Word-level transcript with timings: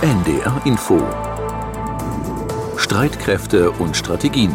NDR 0.00 0.62
Info 0.64 1.04
Streitkräfte 2.76 3.72
und 3.72 3.96
Strategien 3.96 4.54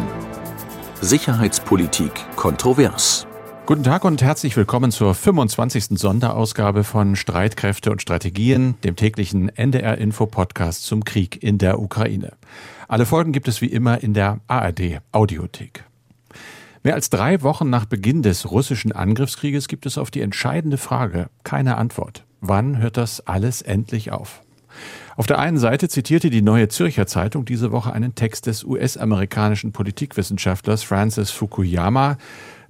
Sicherheitspolitik 1.02 2.12
kontrovers 2.34 3.26
Guten 3.66 3.82
Tag 3.82 4.06
und 4.06 4.22
herzlich 4.22 4.56
willkommen 4.56 4.90
zur 4.90 5.14
25. 5.14 5.98
Sonderausgabe 5.98 6.82
von 6.82 7.14
Streitkräfte 7.14 7.90
und 7.90 8.00
Strategien, 8.00 8.76
dem 8.84 8.96
täglichen 8.96 9.50
NDR 9.50 9.98
Info 9.98 10.24
Podcast 10.24 10.86
zum 10.86 11.04
Krieg 11.04 11.42
in 11.42 11.58
der 11.58 11.78
Ukraine. 11.78 12.32
Alle 12.88 13.04
Folgen 13.04 13.32
gibt 13.32 13.46
es 13.46 13.60
wie 13.60 13.66
immer 13.66 14.02
in 14.02 14.14
der 14.14 14.40
ARD 14.46 15.02
Audiothek. 15.12 15.84
Mehr 16.82 16.94
als 16.94 17.10
drei 17.10 17.42
Wochen 17.42 17.68
nach 17.68 17.84
Beginn 17.84 18.22
des 18.22 18.50
russischen 18.50 18.92
Angriffskrieges 18.92 19.68
gibt 19.68 19.84
es 19.84 19.98
auf 19.98 20.10
die 20.10 20.22
entscheidende 20.22 20.78
Frage 20.78 21.28
keine 21.42 21.76
Antwort. 21.76 22.24
Wann 22.40 22.78
hört 22.78 22.96
das 22.96 23.26
alles 23.26 23.60
endlich 23.60 24.10
auf? 24.10 24.40
Auf 25.16 25.26
der 25.26 25.38
einen 25.38 25.58
Seite 25.58 25.88
zitierte 25.88 26.28
die 26.28 26.42
Neue 26.42 26.68
Zürcher 26.68 27.06
Zeitung 27.06 27.44
diese 27.44 27.70
Woche 27.70 27.92
einen 27.92 28.14
Text 28.14 28.46
des 28.46 28.64
US-amerikanischen 28.64 29.72
Politikwissenschaftlers 29.72 30.82
Francis 30.82 31.30
Fukuyama, 31.30 32.16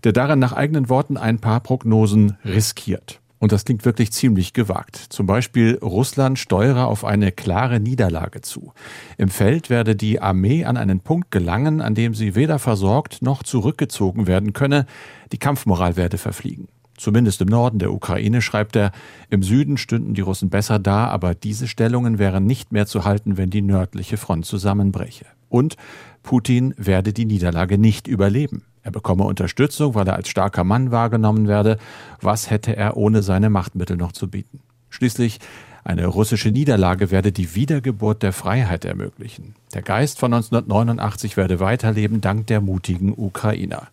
der 0.05 0.13
darin 0.13 0.39
nach 0.39 0.53
eigenen 0.53 0.89
Worten 0.89 1.17
ein 1.17 1.39
paar 1.39 1.61
Prognosen 1.61 2.37
riskiert. 2.45 3.21
Und 3.39 3.53
das 3.53 3.65
klingt 3.65 3.85
wirklich 3.85 4.13
ziemlich 4.13 4.53
gewagt. 4.53 4.97
Zum 4.97 5.27
Beispiel 5.27 5.79
Russland 5.83 6.39
steuere 6.39 6.87
auf 6.87 7.05
eine 7.05 7.33
klare 7.33 7.81
Niederlage 7.81 8.41
zu. 8.41 8.73
Im 9.19 9.29
Feld 9.29 9.69
werde 9.69 9.97
die 9.97 10.21
Armee 10.21 10.65
an 10.65 10.77
einen 10.77 11.01
Punkt 11.01 11.31
gelangen, 11.31 11.81
an 11.81 11.95
dem 11.95 12.15
sie 12.15 12.35
weder 12.35 12.59
versorgt 12.59 13.21
noch 13.21 13.43
zurückgezogen 13.43 14.27
werden 14.27 14.53
könne. 14.53 14.87
Die 15.33 15.39
Kampfmoral 15.39 15.97
werde 15.97 16.17
verfliegen. 16.17 16.69
Zumindest 16.97 17.41
im 17.41 17.49
Norden 17.49 17.79
der 17.79 17.93
Ukraine, 17.93 18.41
schreibt 18.41 18.77
er, 18.77 18.93
im 19.31 19.43
Süden 19.43 19.77
stünden 19.77 20.15
die 20.15 20.21
Russen 20.21 20.51
besser 20.51 20.79
da, 20.79 21.09
aber 21.09 21.35
diese 21.35 21.67
Stellungen 21.67 22.19
wären 22.19 22.47
nicht 22.47 22.73
mehr 22.73 22.87
zu 22.87 23.05
halten, 23.05 23.37
wenn 23.37 23.51
die 23.51 23.63
nördliche 23.63 24.17
Front 24.17 24.47
zusammenbreche. 24.47 25.27
Und 25.49 25.77
Putin 26.23 26.75
werde 26.77 27.13
die 27.13 27.27
Niederlage 27.27 27.79
nicht 27.79 28.07
überleben. 28.07 28.65
Er 28.83 28.91
bekomme 28.91 29.25
Unterstützung, 29.25 29.95
weil 29.95 30.07
er 30.07 30.17
als 30.17 30.29
starker 30.29 30.63
Mann 30.63 30.91
wahrgenommen 30.91 31.49
werde. 31.49 31.79
Was 32.21 32.51
hätte 32.51 32.77
er 32.77 32.97
ohne 32.97 33.23
seine 33.23 33.51
Machtmittel 33.51 33.97
noch 33.97 34.13
zu 34.13 34.29
bieten? 34.29 34.61
Schließlich 34.91 35.41
eine 35.85 36.07
russische 36.07 36.51
Niederlage 36.51 37.11
werde 37.11 37.31
die 37.31 37.55
Wiedergeburt 37.55 38.23
der 38.23 38.33
Freiheit 38.33 38.85
ermöglichen. 38.85 39.55
Der 39.75 39.83
Geist 39.83 40.19
von 40.19 40.33
1989 40.33 41.37
werde 41.37 41.61
weiterleben 41.61 42.21
dank 42.21 42.47
der 42.47 42.61
mutigen 42.63 43.13
Ukrainer. 43.13 43.89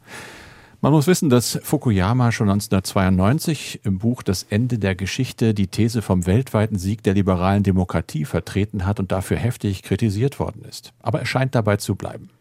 Man 0.84 0.94
muss 0.94 1.06
wissen, 1.06 1.30
dass 1.30 1.60
Fukuyama 1.62 2.32
schon 2.32 2.50
1992 2.50 3.82
im 3.84 4.00
Buch 4.00 4.24
Das 4.24 4.48
Ende 4.50 4.80
der 4.80 4.96
Geschichte 4.96 5.54
die 5.54 5.68
These 5.68 6.02
vom 6.02 6.26
weltweiten 6.26 6.80
Sieg 6.80 7.04
der 7.04 7.14
liberalen 7.14 7.62
Demokratie 7.62 8.26
vertreten 8.26 8.84
hat 8.84 9.00
und 9.00 9.12
dafür 9.12 9.38
heftig 9.38 9.84
kritisiert 9.84 10.40
worden 10.40 10.66
ist. 10.68 10.92
Aber 11.00 11.20
er 11.20 11.28
scheint 11.28 11.54
dabei 11.54 11.78
zu 11.78 11.94
bleiben. 11.94 12.32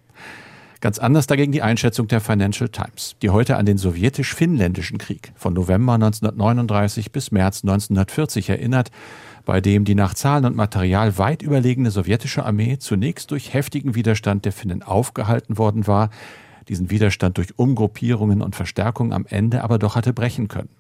Ganz 0.81 0.99
anders 0.99 1.27
dagegen 1.27 1.53
die 1.53 1.61
Einschätzung 1.61 2.09
der 2.09 2.23
Financial 2.23 2.71
Times, 2.71 3.15
die 3.21 3.29
heute 3.29 3.59
an 3.59 3.67
den 3.67 3.77
sowjetisch-finnländischen 3.77 4.97
Krieg 4.97 5.35
von 5.37 5.53
November 5.53 5.93
1939 5.93 7.13
bis 7.13 7.33
März 7.33 7.63
1940 7.63 8.49
erinnert, 8.49 8.91
bei 9.45 9.61
dem 9.61 9.85
die 9.85 9.95
nach 9.95 10.15
Zahlen 10.15 10.47
und 10.47 10.57
Material 10.57 11.19
weit 11.19 11.43
überlegene 11.43 11.91
sowjetische 11.91 12.47
Armee 12.47 12.79
zunächst 12.79 13.33
durch 13.33 13.53
heftigen 13.53 13.95
Widerstand 13.95 14.47
der 14.47 14.53
Finnen 14.53 14.83
aufgehalten 14.83 15.59
worden 15.59 15.87
war, 15.87 16.09
diesen 16.71 16.89
Widerstand 16.89 17.37
durch 17.37 17.59
Umgruppierungen 17.59 18.41
und 18.41 18.55
Verstärkung 18.55 19.13
am 19.13 19.27
Ende 19.27 19.63
aber 19.65 19.79
doch 19.79 19.97
hatte 19.97 20.15
brechen 20.15 20.49
können. 20.49 20.71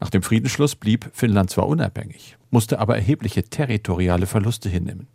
Nach 0.00 0.10
dem 0.10 0.22
Friedensschluss 0.22 0.74
blieb 0.74 1.10
Finnland 1.12 1.48
zwar 1.48 1.68
unabhängig, 1.68 2.36
musste 2.50 2.80
aber 2.80 2.96
erhebliche 2.96 3.44
territoriale 3.44 4.26
Verluste 4.26 4.68
hinnehmen. 4.68 5.06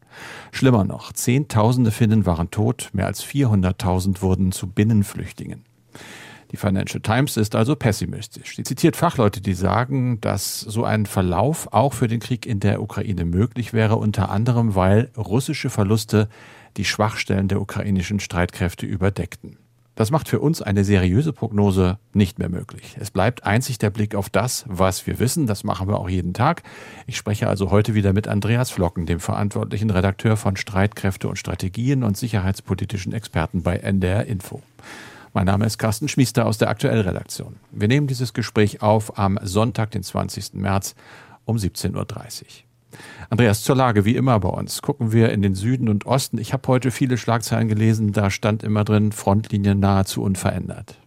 Schlimmer 0.53 0.85
noch, 0.85 1.11
Zehntausende 1.11 1.91
Finnen 1.91 2.25
waren 2.25 2.49
tot, 2.51 2.89
mehr 2.93 3.05
als 3.05 3.23
400.000 3.23 4.21
wurden 4.21 4.53
zu 4.53 4.67
Binnenflüchtlingen. 4.67 5.65
Die 6.51 6.57
Financial 6.57 7.01
Times 7.01 7.35
ist 7.35 7.53
also 7.55 7.75
pessimistisch. 7.75 8.55
Sie 8.55 8.63
zitiert 8.63 8.95
Fachleute, 8.95 9.41
die 9.41 9.53
sagen, 9.53 10.21
dass 10.21 10.61
so 10.61 10.85
ein 10.85 11.05
Verlauf 11.05 11.67
auch 11.73 11.91
für 11.91 12.07
den 12.07 12.21
Krieg 12.21 12.45
in 12.45 12.61
der 12.61 12.81
Ukraine 12.81 13.25
möglich 13.25 13.73
wäre, 13.73 13.97
unter 13.97 14.29
anderem 14.29 14.73
weil 14.73 15.11
russische 15.17 15.69
Verluste 15.69 16.29
die 16.77 16.85
Schwachstellen 16.85 17.49
der 17.49 17.59
ukrainischen 17.59 18.21
Streitkräfte 18.21 18.85
überdeckten. 18.85 19.57
Das 19.97 20.11
macht 20.11 20.29
für 20.29 20.39
uns 20.39 20.61
eine 20.61 20.83
seriöse 20.83 21.33
Prognose 21.33 21.97
nicht 22.13 22.37
mehr 22.37 22.49
möglich. 22.49 22.95
Es 22.99 23.09
bleibt 23.09 23.45
einzig 23.45 23.79
der 23.79 23.89
Blick 23.89 24.13
auf 24.13 24.29
das, 24.29 24.63
was 24.67 25.07
wir 25.07 25.17
wissen. 25.17 25.47
Das 25.47 25.63
machen 25.63 25.87
wir 25.87 25.97
auch 25.97 26.07
jeden 26.07 26.35
Tag. 26.35 26.61
Ich 27.07 27.17
spreche 27.17 27.49
also 27.49 27.71
heute 27.71 27.95
wieder 27.95 28.13
mit 28.13 28.27
Andreas 28.27 28.69
Flocken, 28.69 29.07
dem 29.07 29.19
verantwortlichen 29.19 29.89
Redakteur 29.89 30.37
von 30.37 30.55
Streitkräfte 30.55 31.27
und 31.27 31.37
Strategien 31.37 32.03
und 32.03 32.15
sicherheitspolitischen 32.15 33.11
Experten 33.11 33.63
bei 33.63 33.77
NDR 33.77 34.27
Info. 34.27 34.61
Mein 35.33 35.47
Name 35.47 35.65
ist 35.65 35.79
Carsten 35.79 36.07
Schmiester 36.07 36.45
aus 36.45 36.59
der 36.59 36.69
Aktuellredaktion. 36.69 37.55
Wir 37.71 37.87
nehmen 37.87 38.05
dieses 38.05 38.33
Gespräch 38.33 38.83
auf 38.83 39.17
am 39.17 39.39
Sonntag, 39.41 39.89
den 39.89 40.03
20. 40.03 40.53
März 40.53 40.93
um 41.45 41.57
17.30 41.57 41.95
Uhr. 41.95 42.66
Andreas, 43.29 43.63
zur 43.63 43.75
Lage 43.75 44.05
wie 44.05 44.15
immer 44.15 44.39
bei 44.39 44.49
uns. 44.49 44.81
Gucken 44.81 45.11
wir 45.11 45.31
in 45.31 45.41
den 45.41 45.55
Süden 45.55 45.89
und 45.89 46.05
Osten. 46.05 46.37
Ich 46.37 46.53
habe 46.53 46.67
heute 46.67 46.91
viele 46.91 47.17
Schlagzeilen 47.17 47.67
gelesen, 47.67 48.13
da 48.13 48.29
stand 48.29 48.63
immer 48.63 48.83
drin, 48.83 49.11
Frontlinien 49.11 49.79
nahezu 49.79 50.21
unverändert. 50.21 50.97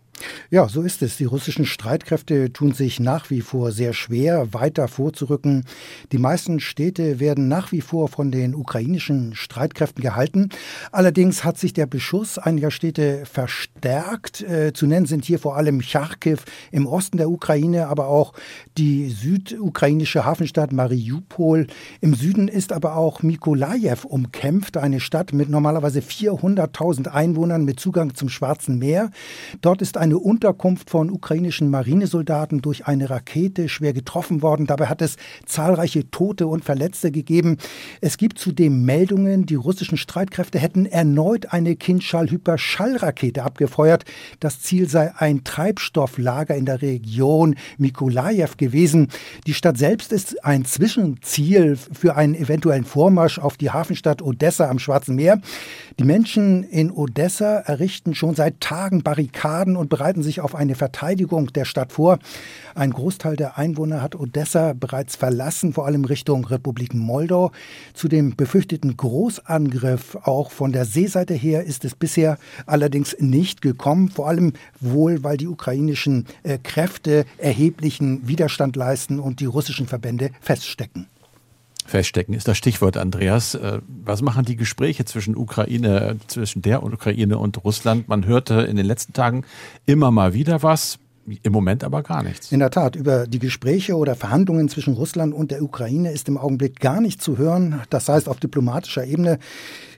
Ja, 0.51 0.69
so 0.69 0.83
ist 0.83 1.03
es. 1.03 1.17
Die 1.17 1.25
russischen 1.25 1.65
Streitkräfte 1.65 2.53
tun 2.53 2.73
sich 2.73 3.01
nach 3.01 3.31
wie 3.31 3.41
vor 3.41 3.73
sehr 3.73 3.93
schwer, 3.93 4.53
weiter 4.53 4.89
vorzurücken. 4.89 5.65
Die 6.13 6.19
meisten 6.19 6.61
Städte 6.61 7.21
werden 7.21 7.49
nach 7.49 7.73
wie 7.73 7.81
vor 7.81 8.09
von 8.09 8.31
den 8.31 8.55
ukrainischen 8.55 9.35
Streitkräften 9.35 10.03
gehalten. 10.03 10.51
Allerdings 10.93 11.45
hat 11.45 11.59
sich 11.59 11.73
der 11.73 11.87
Beschuss 11.87 12.39
einiger 12.39 12.71
Städte 12.71 13.25
verstärkt. 13.25 14.43
Äh, 14.43 14.73
zu 14.73 14.87
nennen 14.87 15.07
sind 15.07 15.25
hier 15.25 15.39
vor 15.39 15.57
allem 15.57 15.81
Charkiw 15.83 16.39
im 16.73 16.87
Osten 16.87 17.17
der 17.17 17.31
Ukraine, 17.31 17.89
aber 17.89 18.09
auch 18.09 18.33
die 18.79 19.11
südukrainische 19.11 20.25
Hafenstadt 20.25 20.73
Mariupol. 20.73 21.67
Im 22.01 22.15
Süden 22.15 22.49
ist 22.49 22.73
aber 22.73 22.97
auch 22.97 23.23
Mikolajew 23.23 24.07
umkämpft, 24.07 24.77
eine 24.77 25.01
Stadt 25.01 25.33
mit 25.33 25.49
normalerweise 25.49 26.01
400.000 26.01 27.09
Einwohnern 27.09 27.65
mit 27.65 27.81
Zugang 27.81 28.15
zum 28.15 28.29
Schwarzen 28.29 28.79
Meer. 28.79 29.11
Dort 29.61 29.83
ist 29.83 29.97
ein 29.97 30.10
eine 30.11 30.19
Unterkunft 30.19 30.91
von 30.91 31.09
ukrainischen 31.09 31.71
Marinesoldaten 31.71 32.63
durch 32.63 32.89
eine 32.89 33.11
Rakete 33.11 33.69
schwer 33.69 33.93
getroffen 33.93 34.43
worden. 34.43 34.67
Dabei 34.67 34.87
hat 34.87 35.03
es 35.03 35.17
zahlreiche 35.47 36.11
Tote 36.11 36.49
und 36.49 36.65
Verletzte 36.65 37.13
gegeben. 37.13 37.59
Es 38.01 38.17
gibt 38.17 38.37
zudem 38.37 38.85
Meldungen, 38.85 39.47
die 39.47 39.55
russischen 39.55 39.97
Streitkräfte 39.97 40.59
hätten 40.59 40.85
erneut 40.85 41.53
eine 41.53 41.77
Kinschall-Hyperschallrakete 41.77 43.45
abgefeuert. 43.45 44.05
Das 44.41 44.61
Ziel 44.61 44.89
sei 44.89 45.15
ein 45.17 45.45
Treibstofflager 45.45 46.57
in 46.57 46.67
der 46.67 46.83
Region 46.83 47.55
Mikolajew 47.79 48.57
gewesen. 48.57 49.11
Die 49.47 49.55
Stadt 49.55 49.79
selbst 49.79 50.13
ist 50.13 50.45
ein 50.45 50.65
Zwischenziel 50.65 51.77
für 51.77 52.17
einen 52.17 52.35
eventuellen 52.35 52.85
Vormarsch 52.85 53.39
auf 53.39 53.57
die 53.57 53.71
Hafenstadt 53.71 54.23
Odessa 54.23 54.69
am 54.69 54.81
Schwarzen 54.81 55.15
Meer. 55.15 55.41
Die 56.01 56.05
Menschen 56.05 56.65
in 56.65 56.91
Odessa 56.91 57.59
errichten 57.59 58.17
schon 58.17 58.35
seit 58.35 58.61
Tagen 58.61 59.05
Barrikaden 59.05 59.77
und 59.77 59.89
bereiten 60.01 60.23
sich 60.23 60.41
auf 60.41 60.55
eine 60.55 60.77
Verteidigung 60.77 61.53
der 61.53 61.67
Stadt 61.67 61.93
vor. 61.93 62.21
Ein 62.75 62.91
Großteil 62.91 63.37
der 63.37 63.59
Einwohner 63.59 64.01
hat 64.01 64.17
Odessa 64.17 64.73
bereits 64.73 65.15
verlassen, 65.15 65.75
vor 65.75 65.85
allem 65.85 66.07
Richtung 66.07 66.47
Republik 66.47 66.95
Moldau. 66.95 67.53
Zu 67.93 68.09
dem 68.09 68.35
befürchteten 68.35 68.97
Großangriff 68.97 70.17
auch 70.23 70.53
von 70.53 70.73
der 70.73 70.87
Seeseite 70.87 71.35
her 71.35 71.65
ist 71.65 71.85
es 71.85 71.95
bisher 71.95 72.39
allerdings 72.65 73.15
nicht 73.19 73.61
gekommen, 73.61 74.09
vor 74.09 74.27
allem 74.27 74.55
wohl, 74.81 75.23
weil 75.23 75.37
die 75.37 75.49
ukrainischen 75.49 76.25
äh, 76.45 76.57
Kräfte 76.57 77.27
erheblichen 77.37 78.27
Widerstand 78.27 78.77
leisten 78.77 79.21
und 79.21 79.41
die 79.41 79.45
russischen 79.45 79.87
Verbände 79.87 80.31
feststecken. 80.41 81.09
Feststecken 81.91 82.35
ist 82.35 82.49
das 82.49 82.57
Stichwort, 82.57 82.97
Andreas. 82.97 83.55
Äh, 83.55 83.81
was 84.05 84.23
machen 84.23 84.45
die 84.45 84.57
Gespräche 84.57 85.05
zwischen 85.05 85.37
Ukraine, 85.37 86.17
zwischen 86.29 86.63
der 86.63 86.83
Ukraine 86.83 87.39
und 87.39 87.63
Russland? 87.65 88.09
Man 88.09 88.25
hörte 88.27 88.63
in 88.63 88.77
den 88.77 88.87
letzten 88.87 89.13
Tagen 89.13 89.45
immer 89.85 90.11
mal 90.11 90.33
wieder 90.33 90.63
was. 90.63 90.99
Im 91.43 91.53
Moment 91.53 91.85
aber 91.85 92.03
gar 92.03 92.23
nichts. 92.23 92.51
In 92.51 92.61
der 92.61 92.71
Tat, 92.71 92.97
über 92.97 93.27
die 93.27 93.39
Gespräche 93.39 93.95
oder 93.97 94.17
Verhandlungen 94.17 94.69
zwischen 94.69 94.95
Russland 94.95 95.35
und 95.35 95.51
der 95.51 95.63
Ukraine 95.63 96.11
ist 96.11 96.29
im 96.29 96.39
Augenblick 96.39 96.81
gar 96.81 97.01
nicht 97.01 97.23
zu 97.23 97.39
hören. 97.39 97.83
Das 97.91 98.09
heißt, 98.09 98.29
auf 98.29 98.41
diplomatischer 98.41 99.05
Ebene 99.05 99.39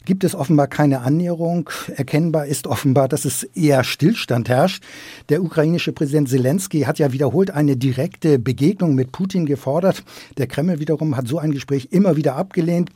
gibt 0.05 0.25
es 0.25 0.35
offenbar 0.35 0.67
keine 0.67 1.01
Annäherung. 1.01 1.69
Erkennbar 1.95 2.47
ist 2.47 2.67
offenbar, 2.67 3.09
dass 3.09 3.25
es 3.25 3.45
eher 3.45 3.85
Stillstand 3.85 4.49
herrscht. 4.49 4.83
Der 5.29 5.43
ukrainische 5.43 5.93
Präsident 5.93 6.29
Zelensky 6.29 6.83
hat 6.83 6.99
ja 6.99 7.13
wiederholt 7.13 7.51
eine 7.51 7.77
direkte 7.77 8.39
Begegnung 8.39 8.95
mit 8.95 9.13
Putin 9.13 9.47
gefordert. 9.47 10.05
Der 10.39 10.47
Kreml 10.47 10.79
wiederum 10.79 11.17
hat 11.17 11.29
so 11.29 11.39
ein 11.39 11.53
Gespräch 11.53 11.89
immer 11.91 12.17
wieder 12.17 12.37
abgelehnt. 12.37 12.91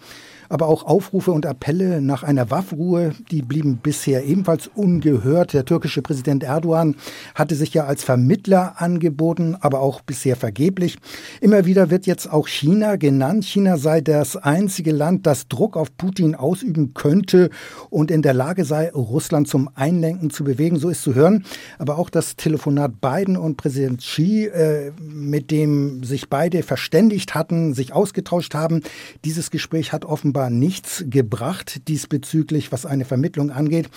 Aber 0.48 0.69
auch 0.69 0.84
Aufrufe 0.84 1.32
und 1.32 1.46
Appelle 1.46 2.00
nach 2.00 2.22
einer 2.22 2.50
Waffenruhe, 2.50 3.12
die 3.31 3.43
blieben 3.43 3.78
bisher 3.82 4.25
ebenfalls 4.25 4.69
ungehört. 4.75 5.52
Der 5.52 5.64
türkische 5.64 6.02
Präsident 6.02 6.43
Erdogan 6.43 6.96
hatte 7.34 7.54
sich 7.54 7.75
ja 7.75 7.84
als 7.84 8.04
Vermittler 8.04 8.81
angeboten, 8.81 9.56
aber 9.60 9.81
auch 9.81 10.00
bisher 10.00 10.37
vergeblich. 10.37 10.98
Immer 11.40 11.66
wieder 11.66 11.90
wird 11.90 12.06
jetzt 12.06 12.31
auch 12.32 12.48
China 12.48 12.96
genannt. 12.96 13.44
China 13.44 13.76
sei 13.78 14.00
das 14.00 14.37
einzige 14.37 14.93
Land, 14.93 15.26
das 15.26 15.48
Druck 15.48 15.76
auf 15.76 15.96
Putin 15.96 16.34
ausüben 16.34 16.94
könnte 16.94 17.50
und 17.90 18.10
in 18.10 18.22
der 18.22 18.34
Lage 18.34 18.64
sei, 18.64 18.90
Russland 18.90 19.49
zum 19.49 19.70
Einlenken 19.75 20.31
zu 20.31 20.44
bewegen. 20.44 20.78
So 20.78 20.88
ist 20.88 21.02
zu 21.02 21.14
hören. 21.14 21.44
Aber 21.78 21.99
auch 21.99 22.10
das 22.10 22.37
Telefonat 22.37 23.00
Biden 23.00 23.37
und 23.37 23.56
Präsident 23.56 24.00
Xi, 24.00 24.46
äh, 24.46 24.92
mit 25.00 25.50
dem 25.50 26.04
sich 26.04 26.28
beide 26.28 26.62
verständigt 26.62 27.34
hatten, 27.34 27.75
sich 27.75 27.92
ausgetauscht 27.92 28.54
haben. 28.54 28.82
Dieses 29.25 29.50
Gespräch 29.50 29.92
hat 29.92 30.04
offenbar 30.04 30.35
nichts 30.50 31.04
gebracht 31.08 31.88
diesbezüglich, 31.88 32.72
was 32.72 32.86
eine 32.86 33.04
Vermittlung 33.04 33.50
angeht. 33.50 33.88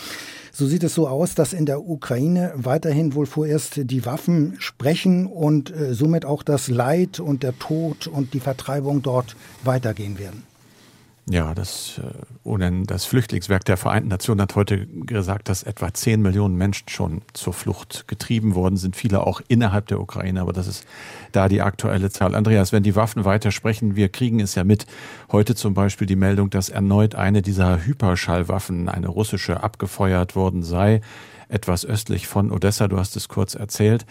So 0.51 0.65
sieht 0.65 0.83
es 0.83 0.95
so 0.95 1.07
aus, 1.07 1.35
dass 1.35 1.53
in 1.53 1.65
der 1.65 1.87
Ukraine 1.87 2.51
weiterhin 2.55 3.13
wohl 3.13 3.25
vorerst 3.25 3.81
die 3.83 4.05
Waffen 4.05 4.55
sprechen 4.59 5.27
und 5.27 5.69
äh, 5.69 5.93
somit 5.93 6.25
auch 6.25 6.43
das 6.43 6.67
Leid 6.67 7.19
und 7.19 7.43
der 7.43 7.57
Tod 7.59 8.07
und 8.07 8.33
die 8.33 8.39
Vertreibung 8.39 9.01
dort 9.01 9.35
weitergehen 9.63 10.17
werden. 10.17 10.48
Ja, 11.29 11.53
das, 11.53 12.01
äh, 12.03 12.83
das 12.85 13.05
Flüchtlingswerk 13.05 13.63
der 13.65 13.77
Vereinten 13.77 14.09
Nationen 14.09 14.41
hat 14.41 14.55
heute 14.55 14.87
gesagt, 14.87 15.47
dass 15.47 15.61
etwa 15.61 15.93
10 15.93 16.23
Millionen 16.23 16.55
Menschen 16.55 16.89
schon 16.89 17.21
zur 17.33 17.53
Flucht 17.53 18.07
getrieben 18.07 18.55
worden 18.55 18.77
sind, 18.77 18.95
viele 18.95 19.27
auch 19.27 19.39
innerhalb 19.47 19.87
der 19.87 20.01
Ukraine, 20.01 20.41
aber 20.41 20.53
das 20.53 20.65
ist 20.65 20.85
da 21.31 21.47
die 21.47 21.61
aktuelle 21.61 22.09
Zahl. 22.09 22.33
Andreas, 22.33 22.71
wenn 22.71 22.81
die 22.81 22.95
Waffen 22.95 23.25
weitersprechen, 23.25 23.95
wir 23.95 24.09
kriegen 24.09 24.39
es 24.39 24.55
ja 24.55 24.63
mit. 24.63 24.87
Heute 25.31 25.53
zum 25.53 25.75
Beispiel 25.75 26.07
die 26.07 26.15
Meldung, 26.15 26.49
dass 26.49 26.69
erneut 26.69 27.13
eine 27.13 27.43
dieser 27.43 27.85
Hyperschallwaffen, 27.85 28.89
eine 28.89 29.07
russische, 29.07 29.61
abgefeuert 29.61 30.35
worden 30.35 30.63
sei, 30.63 31.01
etwas 31.47 31.85
östlich 31.85 32.27
von 32.27 32.51
Odessa. 32.51 32.87
Du 32.87 32.97
hast 32.97 33.15
es 33.15 33.27
kurz 33.27 33.53
erzählt. 33.53 34.07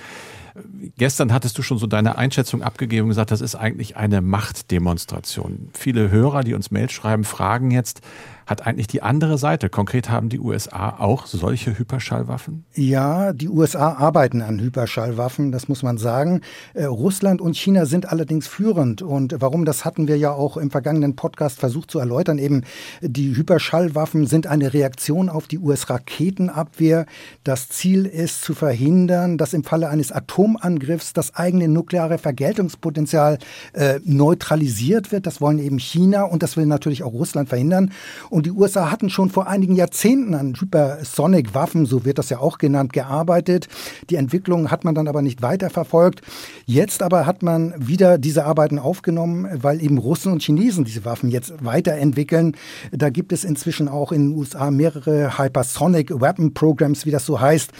Gestern 0.96 1.32
hattest 1.32 1.56
du 1.58 1.62
schon 1.62 1.78
so 1.78 1.86
deine 1.86 2.18
Einschätzung 2.18 2.62
abgegeben 2.62 3.04
und 3.04 3.08
gesagt, 3.10 3.30
das 3.30 3.40
ist 3.40 3.54
eigentlich 3.54 3.96
eine 3.96 4.20
Machtdemonstration. 4.20 5.70
Viele 5.72 6.10
Hörer, 6.10 6.44
die 6.44 6.54
uns 6.54 6.70
Mail 6.70 6.90
schreiben, 6.90 7.24
fragen 7.24 7.70
jetzt, 7.70 8.00
hat 8.48 8.66
eigentlich 8.66 8.86
die 8.86 9.02
andere 9.02 9.36
Seite. 9.36 9.68
Konkret 9.68 10.08
haben 10.08 10.30
die 10.30 10.40
USA 10.40 10.96
auch 10.98 11.26
solche 11.26 11.78
Hyperschallwaffen? 11.78 12.64
Ja, 12.74 13.34
die 13.34 13.48
USA 13.48 13.92
arbeiten 13.92 14.40
an 14.40 14.58
Hyperschallwaffen, 14.58 15.52
das 15.52 15.68
muss 15.68 15.82
man 15.82 15.98
sagen. 15.98 16.40
Äh, 16.72 16.84
Russland 16.84 17.42
und 17.42 17.56
China 17.56 17.84
sind 17.84 18.10
allerdings 18.10 18.48
führend. 18.48 19.02
Und 19.02 19.36
warum, 19.38 19.66
das 19.66 19.84
hatten 19.84 20.08
wir 20.08 20.16
ja 20.16 20.32
auch 20.32 20.56
im 20.56 20.70
vergangenen 20.70 21.14
Podcast 21.14 21.60
versucht 21.60 21.90
zu 21.90 21.98
erläutern. 21.98 22.38
Eben, 22.38 22.62
die 23.02 23.36
Hyperschallwaffen 23.36 24.26
sind 24.26 24.46
eine 24.46 24.72
Reaktion 24.72 25.28
auf 25.28 25.46
die 25.46 25.58
US-Raketenabwehr. 25.58 27.04
Das 27.44 27.68
Ziel 27.68 28.06
ist 28.06 28.40
zu 28.40 28.54
verhindern, 28.54 29.36
dass 29.36 29.52
im 29.52 29.62
Falle 29.62 29.90
eines 29.90 30.10
Atomangriffs 30.10 31.12
das 31.12 31.34
eigene 31.34 31.68
nukleare 31.68 32.16
Vergeltungspotenzial 32.16 33.38
äh, 33.74 34.00
neutralisiert 34.04 35.12
wird. 35.12 35.26
Das 35.26 35.42
wollen 35.42 35.58
eben 35.58 35.78
China 35.78 36.22
und 36.22 36.42
das 36.42 36.56
will 36.56 36.64
natürlich 36.64 37.02
auch 37.02 37.12
Russland 37.12 37.50
verhindern. 37.50 37.92
Und 38.30 38.37
und 38.38 38.46
die 38.46 38.52
USA 38.52 38.92
hatten 38.92 39.10
schon 39.10 39.30
vor 39.30 39.48
einigen 39.48 39.74
Jahrzehnten 39.74 40.32
an 40.36 40.54
Hypersonic-Waffen, 40.54 41.86
so 41.86 42.04
wird 42.04 42.18
das 42.18 42.30
ja 42.30 42.38
auch 42.38 42.58
genannt, 42.58 42.92
gearbeitet. 42.92 43.66
Die 44.10 44.14
Entwicklung 44.14 44.70
hat 44.70 44.84
man 44.84 44.94
dann 44.94 45.08
aber 45.08 45.22
nicht 45.22 45.42
weiterverfolgt. 45.42 46.22
Jetzt 46.64 47.02
aber 47.02 47.26
hat 47.26 47.42
man 47.42 47.74
wieder 47.76 48.16
diese 48.16 48.44
Arbeiten 48.44 48.78
aufgenommen, 48.78 49.48
weil 49.60 49.82
eben 49.82 49.98
Russen 49.98 50.30
und 50.30 50.40
Chinesen 50.40 50.84
diese 50.84 51.04
Waffen 51.04 51.30
jetzt 51.30 51.52
weiterentwickeln. 51.64 52.54
Da 52.92 53.10
gibt 53.10 53.32
es 53.32 53.42
inzwischen 53.42 53.88
auch 53.88 54.12
in 54.12 54.28
den 54.28 54.38
USA 54.38 54.70
mehrere 54.70 55.36
Hypersonic 55.36 56.20
Weapon 56.20 56.54
Programs, 56.54 57.06
wie 57.06 57.10
das 57.10 57.26
so 57.26 57.40
heißt. 57.40 57.72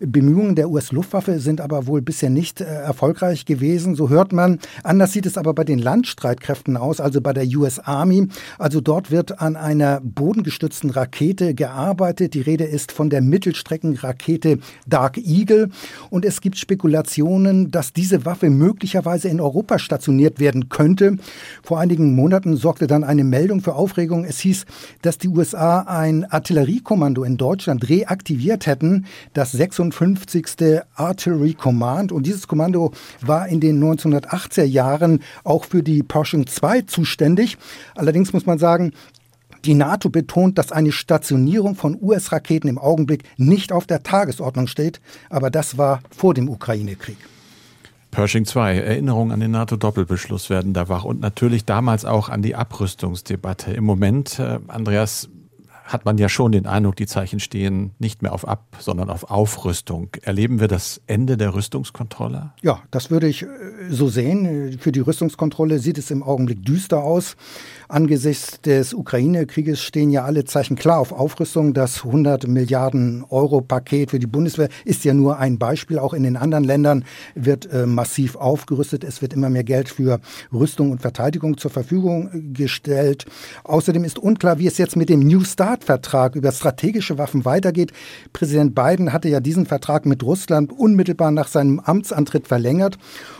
Bemühungen 0.00 0.54
der 0.54 0.70
US-Luftwaffe 0.70 1.38
sind 1.38 1.60
aber 1.60 1.86
wohl 1.86 2.02
bisher 2.02 2.30
nicht 2.30 2.60
äh, 2.60 2.64
erfolgreich 2.64 3.44
gewesen. 3.44 3.94
So 3.94 4.08
hört 4.08 4.32
man. 4.32 4.58
Anders 4.82 5.12
sieht 5.12 5.26
es 5.26 5.38
aber 5.38 5.54
bei 5.54 5.64
den 5.64 5.78
Landstreitkräften 5.78 6.76
aus, 6.76 7.00
also 7.00 7.20
bei 7.20 7.32
der 7.32 7.46
US 7.56 7.78
Army. 7.78 8.28
Also 8.58 8.80
dort 8.80 9.10
wird 9.10 9.40
an 9.40 9.56
einer 9.56 10.00
bodengestützten 10.02 10.90
Rakete 10.90 11.54
gearbeitet. 11.54 12.34
Die 12.34 12.40
Rede 12.40 12.64
ist 12.64 12.92
von 12.92 13.10
der 13.10 13.22
Mittelstreckenrakete 13.22 14.58
Dark 14.86 15.18
Eagle. 15.18 15.70
Und 16.10 16.24
es 16.24 16.40
gibt 16.40 16.58
Spekulationen, 16.58 17.70
dass 17.70 17.92
diese 17.92 18.24
Waffe 18.24 18.50
möglicherweise 18.50 19.28
in 19.28 19.40
Europa 19.40 19.78
stationiert 19.78 20.40
werden 20.40 20.68
könnte. 20.68 21.16
Vor 21.62 21.80
einigen 21.80 22.14
Monaten 22.14 22.56
sorgte 22.56 22.86
dann 22.86 23.04
eine 23.04 23.24
Meldung 23.24 23.60
für 23.60 23.74
Aufregung. 23.74 24.24
Es 24.24 24.38
hieß, 24.40 24.66
dass 25.02 25.18
die 25.18 25.28
USA 25.28 25.80
ein 25.80 26.24
Artilleriekommando 26.24 27.24
in 27.24 27.36
Deutschland 27.36 27.88
reaktiviert 27.88 28.66
hätten, 28.66 29.06
das 29.32 29.58
56. 29.92 30.82
Artillery 30.94 31.54
Command. 31.54 32.12
Und 32.12 32.26
dieses 32.26 32.48
Kommando 32.48 32.92
war 33.20 33.48
in 33.48 33.60
den 33.60 33.82
1980er 33.82 34.64
Jahren 34.64 35.20
auch 35.44 35.64
für 35.64 35.82
die 35.82 36.02
Pershing 36.02 36.46
2 36.46 36.82
zuständig. 36.82 37.58
Allerdings 37.94 38.32
muss 38.32 38.46
man 38.46 38.58
sagen, 38.58 38.92
die 39.64 39.74
NATO 39.74 40.10
betont, 40.10 40.58
dass 40.58 40.70
eine 40.70 40.92
Stationierung 40.92 41.74
von 41.74 41.98
US-Raketen 42.00 42.68
im 42.68 42.78
Augenblick 42.78 43.24
nicht 43.36 43.72
auf 43.72 43.86
der 43.86 44.02
Tagesordnung 44.02 44.68
steht, 44.68 45.00
aber 45.28 45.50
das 45.50 45.76
war 45.76 46.00
vor 46.16 46.34
dem 46.34 46.48
Ukraine-Krieg. 46.48 47.16
Pershing 48.12 48.46
2, 48.46 48.76
Erinnerungen 48.78 49.32
an 49.32 49.40
den 49.40 49.50
NATO-Doppelbeschluss 49.50 50.48
werden 50.48 50.72
da 50.72 50.88
wach 50.88 51.04
und 51.04 51.20
natürlich 51.20 51.64
damals 51.66 52.04
auch 52.04 52.28
an 52.30 52.40
die 52.40 52.54
Abrüstungsdebatte. 52.54 53.72
Im 53.72 53.84
Moment, 53.84 54.38
äh, 54.38 54.58
Andreas, 54.68 55.28
hat 55.86 56.04
man 56.04 56.18
ja 56.18 56.28
schon 56.28 56.52
den 56.52 56.66
Eindruck, 56.66 56.96
die 56.96 57.06
Zeichen 57.06 57.40
stehen 57.40 57.92
nicht 57.98 58.22
mehr 58.22 58.32
auf 58.32 58.46
Ab, 58.46 58.76
sondern 58.78 59.08
auf 59.08 59.30
Aufrüstung. 59.30 60.08
Erleben 60.22 60.60
wir 60.60 60.68
das 60.68 61.00
Ende 61.06 61.36
der 61.36 61.54
Rüstungskontrolle? 61.54 62.52
Ja, 62.62 62.82
das 62.90 63.10
würde 63.10 63.28
ich 63.28 63.42
äh, 63.42 63.46
so 63.88 64.08
sehen. 64.08 64.78
Für 64.80 64.92
die 64.92 65.00
Rüstungskontrolle 65.00 65.78
sieht 65.78 65.98
es 65.98 66.10
im 66.10 66.22
Augenblick 66.22 66.64
düster 66.64 67.02
aus. 67.02 67.36
Angesichts 67.88 68.60
des 68.62 68.94
Ukraine-Krieges 68.94 69.80
stehen 69.80 70.10
ja 70.10 70.24
alle 70.24 70.44
Zeichen 70.44 70.76
klar 70.76 70.98
auf 70.98 71.12
Aufrüstung. 71.12 71.72
Das 71.72 72.04
100 72.04 72.48
Milliarden 72.48 73.24
Euro 73.28 73.60
Paket 73.60 74.10
für 74.10 74.18
die 74.18 74.26
Bundeswehr 74.26 74.68
ist 74.84 75.04
ja 75.04 75.14
nur 75.14 75.38
ein 75.38 75.58
Beispiel. 75.58 76.00
Auch 76.00 76.14
in 76.14 76.24
den 76.24 76.36
anderen 76.36 76.64
Ländern 76.64 77.04
wird 77.36 77.70
äh, 77.72 77.86
massiv 77.86 78.34
aufgerüstet. 78.34 79.04
Es 79.04 79.22
wird 79.22 79.32
immer 79.32 79.50
mehr 79.50 79.64
Geld 79.64 79.88
für 79.88 80.20
Rüstung 80.52 80.90
und 80.90 81.00
Verteidigung 81.00 81.58
zur 81.58 81.70
Verfügung 81.70 82.30
äh, 82.32 82.40
gestellt. 82.40 83.26
Außerdem 83.62 84.02
ist 84.02 84.18
unklar, 84.18 84.58
wie 84.58 84.66
es 84.66 84.78
jetzt 84.78 84.96
mit 84.96 85.08
dem 85.08 85.20
New 85.20 85.44
Start-Vertrag 85.76 86.34
über 86.34 86.52
strategische 86.52 87.18
Waffen 87.18 87.44
weitergeht. 87.44 87.92
Präsident 88.32 88.74
Biden 88.74 89.12
hatte 89.12 89.28
ja 89.28 89.40
diesen 89.40 89.66
Vertrag 89.66 90.06
mit 90.06 90.22
Russland 90.22 90.72
unmittelbar 90.72 91.30
nach 91.30 91.48
seinem 91.48 91.80
Amtsantritt 91.80 92.48
verlängert. 92.48 92.98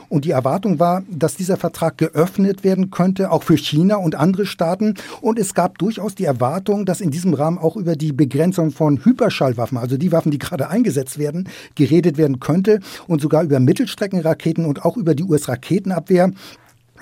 Und 0.09 0.25
die 0.25 0.31
Erwartung 0.31 0.79
war, 0.79 1.03
dass 1.11 1.35
dieser 1.35 1.57
Vertrag 1.57 1.99
geöffnet 1.99 2.63
werden 2.63 2.91
könnte, 2.91 3.33
auch 3.33 3.43
für 3.43 3.57
China 3.57 3.97
und 3.97 4.15
andere 4.15 4.47
Staaten. 4.47 4.95
Und 5.21 5.39
es 5.39 5.55
gab 5.55 5.79
durchaus 5.79 6.15
die 6.15 6.25
Erwartung, 6.25 6.87
dass 6.87 7.01
in 7.01 7.11
diesem 7.11 7.35
Rahmen 7.35 7.59
auch 7.59 7.77
über 7.77 7.97
die 7.97 8.13
Begrenzung 8.13 8.71
von 8.71 9.05
Hyperschallwaffen, 9.05 9.79
also 9.79 9.97
die 9.97 10.13
Waffen, 10.13 10.31
die 10.31 10.39
gerade 10.39 10.69
eingesetzt 10.69 11.19
werden, 11.19 11.49
geredet 11.75 12.19
werden 12.19 12.39
könnte 12.39 12.81
und 13.09 13.21
sogar 13.21 13.43
über 13.43 13.59
Mittelstreckenraketen 13.59 14.65
und 14.65 14.85
auch 14.85 14.97
über 14.97 15.15
die 15.15 15.25
US-Raketenabwehr. 15.25 16.31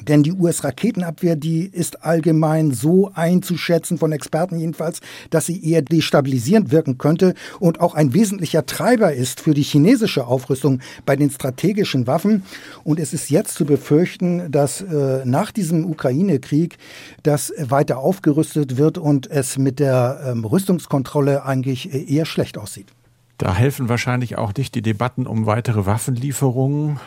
Denn 0.03 0.23
die 0.23 0.33
US-Raketenabwehr, 0.33 1.37
die 1.37 1.65
ist 1.65 2.05
allgemein 2.05 2.73
so 2.73 3.11
einzuschätzen, 3.15 3.99
von 3.99 4.13
Experten 4.13 4.59
jedenfalls, 4.59 5.01
dass 5.31 5.47
sie 5.47 5.65
eher 5.65 5.83
destabilisierend 5.83 6.73
wirken 6.73 6.99
könnte 6.99 7.35
und 7.61 7.81
auch 7.81 7.95
ein 7.95 8.15
wesentlicher 8.15 8.67
Treiber 8.67 9.13
ist 9.13 9.41
für 9.41 9.55
die 9.55 9.63
chinesische 9.63 10.27
Aufrüstung 10.27 10.81
bei 11.07 11.17
den 11.17 11.31
strategischen 11.31 12.07
Waffen. 12.07 12.43
Und 12.83 13.01
es 13.01 13.13
ist 13.13 13.31
jetzt 13.31 13.55
zu 13.55 13.65
befürchten, 13.65 14.51
dass 14.51 14.81
äh, 14.81 15.23
nach 15.25 15.53
diesem 15.53 15.85
Ukraine-Krieg 15.87 16.79
das 17.23 17.53
weiter 17.59 17.99
aufgerüstet 17.99 18.77
wird 18.77 18.99
und 18.99 19.31
es 19.31 19.59
mit 19.59 19.79
der 19.79 20.21
ähm, 20.27 20.45
Rüstungskontrolle 20.45 21.45
eigentlich 21.45 21.93
äh, 21.93 22.05
eher 22.05 22.27
schlecht 22.27 22.59
aussieht. 22.59 22.93
Da 23.39 23.53
helfen 23.53 23.89
wahrscheinlich 23.89 24.39
auch 24.39 24.55
nicht 24.57 24.77
die 24.77 24.83
Debatten 24.83 25.27
um 25.27 25.47
weitere 25.47 25.87
Waffenlieferungen. 25.87 27.01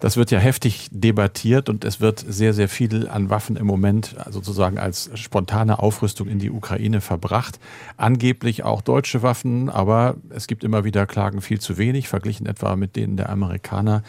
Das 0.00 0.16
wird 0.16 0.30
ja 0.30 0.38
heftig 0.38 0.88
debattiert 0.90 1.68
und 1.68 1.84
es 1.84 2.00
wird 2.00 2.24
sehr, 2.26 2.54
sehr 2.54 2.68
viel 2.68 3.08
an 3.08 3.30
Waffen 3.30 3.56
im 3.56 3.66
Moment 3.66 4.16
sozusagen 4.30 4.78
als 4.78 5.10
spontane 5.14 5.80
Aufrüstung 5.80 6.28
in 6.28 6.38
die 6.38 6.50
Ukraine 6.50 7.00
verbracht. 7.00 7.58
Angeblich 7.96 8.62
auch 8.62 8.80
deutsche 8.80 9.22
Waffen, 9.22 9.68
aber 9.68 10.16
es 10.30 10.46
gibt 10.46 10.64
immer 10.64 10.84
wieder 10.84 11.04
Klagen 11.06 11.40
viel 11.40 11.60
zu 11.60 11.78
wenig, 11.78 12.08
verglichen 12.08 12.46
etwa 12.46 12.76
mit 12.76 12.96
denen 12.96 13.16
der 13.16 13.28
Amerikaner. 13.28 14.02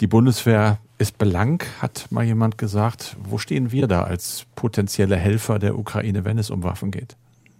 Die 0.00 0.06
Bundeswehr 0.06 0.78
ist 0.98 1.16
belang, 1.18 1.62
hat 1.80 2.08
mal 2.10 2.24
jemand 2.24 2.58
gesagt. 2.58 3.16
Wo 3.22 3.38
stehen 3.38 3.72
wir 3.72 3.86
da 3.86 4.02
als 4.02 4.44
potenzielle 4.54 5.16
Helfer 5.16 5.58
der 5.58 5.78
Ukraine, 5.78 6.24
wenn 6.24 6.38
es 6.38 6.50
um 6.50 6.62
Waffen 6.62 6.90
geht? 6.90 7.16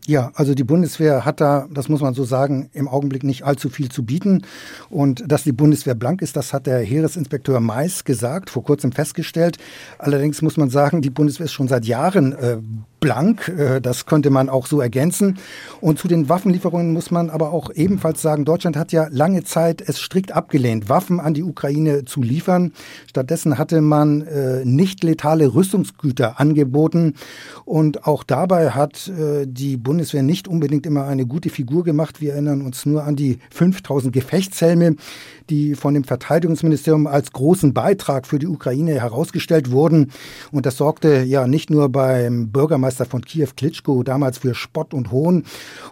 Ja, 0.08 0.30
also 0.36 0.54
die 0.54 0.64
Bundeswehr 0.64 1.26
hat 1.26 1.42
da, 1.42 1.68
das 1.70 1.90
muss 1.90 2.00
man 2.00 2.14
so 2.14 2.24
sagen, 2.24 2.70
im 2.72 2.88
Augenblick 2.88 3.24
nicht 3.24 3.44
allzu 3.44 3.68
viel 3.68 3.90
zu 3.90 4.06
bieten. 4.06 4.40
Und 4.88 5.22
dass 5.30 5.44
die 5.44 5.52
Bundeswehr 5.52 5.94
blank 5.94 6.22
ist, 6.22 6.34
das 6.34 6.54
hat 6.54 6.66
der 6.66 6.78
Heeresinspekteur 6.78 7.60
Mais 7.60 8.04
gesagt, 8.04 8.48
vor 8.48 8.64
kurzem 8.64 8.90
festgestellt. 8.90 9.58
Allerdings 9.98 10.40
muss 10.40 10.56
man 10.56 10.70
sagen, 10.70 11.02
die 11.02 11.10
Bundeswehr 11.10 11.44
ist 11.44 11.52
schon 11.52 11.68
seit 11.68 11.84
Jahren 11.84 12.32
äh, 12.32 12.56
blank. 13.00 13.48
Äh, 13.48 13.80
das 13.80 14.06
könnte 14.06 14.30
man 14.30 14.48
auch 14.48 14.66
so 14.66 14.80
ergänzen. 14.80 15.38
Und 15.80 15.98
zu 15.98 16.08
den 16.08 16.28
Waffenlieferungen 16.28 16.92
muss 16.92 17.10
man 17.10 17.30
aber 17.30 17.52
auch 17.52 17.70
ebenfalls 17.74 18.22
sagen, 18.22 18.44
Deutschland 18.44 18.76
hat 18.76 18.92
ja 18.92 19.08
lange 19.10 19.44
Zeit 19.44 19.82
es 19.86 19.98
strikt 20.00 20.32
abgelehnt, 20.32 20.88
Waffen 20.88 21.20
an 21.20 21.34
die 21.34 21.42
Ukraine 21.42 22.04
zu 22.04 22.22
liefern. 22.22 22.72
Stattdessen 23.08 23.58
hatte 23.58 23.80
man 23.80 24.22
äh, 24.22 24.64
nicht 24.64 25.02
letale 25.04 25.54
Rüstungsgüter 25.54 26.40
angeboten. 26.40 27.14
Und 27.64 28.06
auch 28.06 28.24
dabei 28.24 28.70
hat 28.70 29.08
äh, 29.08 29.46
die 29.46 29.76
Bundeswehr 29.76 30.22
nicht 30.22 30.48
unbedingt 30.48 30.86
immer 30.86 31.04
eine 31.06 31.26
gute 31.26 31.50
Figur 31.50 31.84
gemacht. 31.84 32.20
Wir 32.20 32.32
erinnern 32.32 32.62
uns 32.62 32.86
nur 32.86 33.04
an 33.04 33.16
die 33.16 33.38
5000 33.50 34.12
Gefechtshelme, 34.12 34.96
die 35.50 35.74
von 35.74 35.94
dem 35.94 36.04
Verteidigungsministerium 36.04 37.06
als 37.06 37.32
großen 37.32 37.72
Beitrag 37.72 38.26
für 38.26 38.38
die 38.38 38.46
Ukraine 38.46 39.00
herausgestellt 39.00 39.70
wurden. 39.70 40.10
Und 40.52 40.66
das 40.66 40.76
sorgte 40.76 41.22
ja 41.22 41.46
nicht 41.46 41.70
nur 41.70 41.88
beim 41.88 42.50
Bürgermeister 42.50 42.87
von 42.96 43.22
Kiew 43.22 43.48
Klitschko 43.56 44.02
damals 44.02 44.38
für 44.38 44.54
Spott 44.54 44.92
und 44.92 45.10
Hohn. 45.10 45.44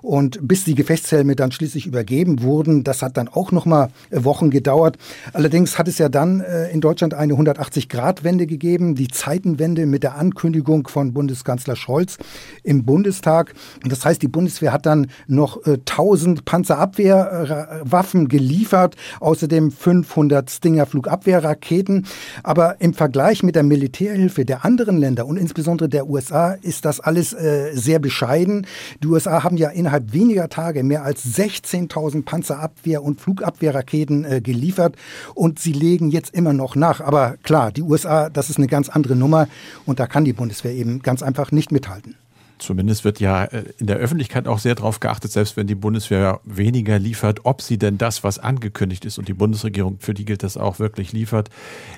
Und 0.02 0.38
bis 0.46 0.64
die 0.64 0.74
Gefechtshelme 0.74 1.36
dann 1.36 1.52
schließlich 1.52 1.86
übergeben 1.86 2.42
wurden, 2.42 2.84
das 2.84 3.02
hat 3.02 3.16
dann 3.16 3.28
auch 3.28 3.52
noch 3.52 3.64
mal 3.64 3.88
Wochen 4.10 4.50
gedauert. 4.50 4.98
Allerdings 5.32 5.78
hat 5.78 5.88
es 5.88 5.98
ja 5.98 6.08
dann 6.08 6.40
äh, 6.40 6.70
in 6.70 6.80
Deutschland 6.80 7.14
eine 7.14 7.34
180-Grad-Wende 7.34 8.46
gegeben, 8.46 8.94
die 8.94 9.08
Zeitenwende 9.08 9.86
mit 9.86 10.02
der 10.02 10.16
Ankündigung 10.16 10.88
von 10.88 11.12
Bundeskanzler 11.12 11.76
Scholz 11.76 12.18
im 12.62 12.84
Bundestag. 12.84 13.54
Und 13.82 13.90
das 13.90 14.04
heißt, 14.04 14.20
die 14.20 14.28
Bundeswehr 14.28 14.72
hat 14.72 14.86
dann 14.86 15.08
noch 15.26 15.66
äh, 15.66 15.78
1000 15.88 16.44
Panzerabwehrwaffen 16.44 18.28
geliefert. 18.28 18.96
Außer 19.20 19.36
außerdem 19.46 19.70
500 19.70 20.50
Stinger 20.50 20.86
Flugabwehrraketen. 20.86 22.06
Aber 22.42 22.80
im 22.80 22.94
Vergleich 22.94 23.42
mit 23.42 23.54
der 23.54 23.62
Militärhilfe 23.62 24.46
der 24.46 24.64
anderen 24.64 24.96
Länder 24.96 25.26
und 25.26 25.36
insbesondere 25.36 25.88
der 25.88 26.08
USA 26.08 26.52
ist 26.52 26.85
das 26.86 27.00
alles 27.00 27.32
äh, 27.32 27.72
sehr 27.74 27.98
bescheiden. 27.98 28.66
Die 29.02 29.08
USA 29.08 29.42
haben 29.44 29.56
ja 29.56 29.68
innerhalb 29.68 30.12
weniger 30.12 30.48
Tage 30.48 30.82
mehr 30.82 31.04
als 31.04 31.24
16.000 31.36 32.24
Panzerabwehr- 32.24 33.00
und 33.00 33.20
Flugabwehrraketen 33.20 34.24
äh, 34.24 34.40
geliefert 34.40 34.96
und 35.34 35.58
sie 35.58 35.72
legen 35.72 36.10
jetzt 36.10 36.34
immer 36.34 36.52
noch 36.52 36.76
nach. 36.76 37.00
Aber 37.00 37.36
klar, 37.42 37.72
die 37.72 37.82
USA, 37.82 38.30
das 38.30 38.50
ist 38.50 38.56
eine 38.56 38.68
ganz 38.68 38.88
andere 38.88 39.16
Nummer 39.16 39.48
und 39.84 40.00
da 40.00 40.06
kann 40.06 40.24
die 40.24 40.32
Bundeswehr 40.32 40.72
eben 40.72 41.02
ganz 41.02 41.22
einfach 41.22 41.52
nicht 41.52 41.72
mithalten. 41.72 42.16
Zumindest 42.58 43.04
wird 43.04 43.20
ja 43.20 43.44
äh, 43.44 43.64
in 43.78 43.86
der 43.86 43.96
Öffentlichkeit 43.96 44.48
auch 44.48 44.58
sehr 44.58 44.74
darauf 44.74 45.00
geachtet, 45.00 45.30
selbst 45.30 45.56
wenn 45.56 45.66
die 45.66 45.74
Bundeswehr 45.74 46.40
weniger 46.44 46.98
liefert, 46.98 47.40
ob 47.44 47.60
sie 47.60 47.78
denn 47.78 47.98
das, 47.98 48.24
was 48.24 48.38
angekündigt 48.38 49.04
ist 49.04 49.18
und 49.18 49.28
die 49.28 49.34
Bundesregierung, 49.34 49.98
für 50.00 50.14
die 50.14 50.24
gilt 50.24 50.42
das 50.42 50.56
auch, 50.56 50.78
wirklich 50.78 51.12
liefert. 51.12 51.50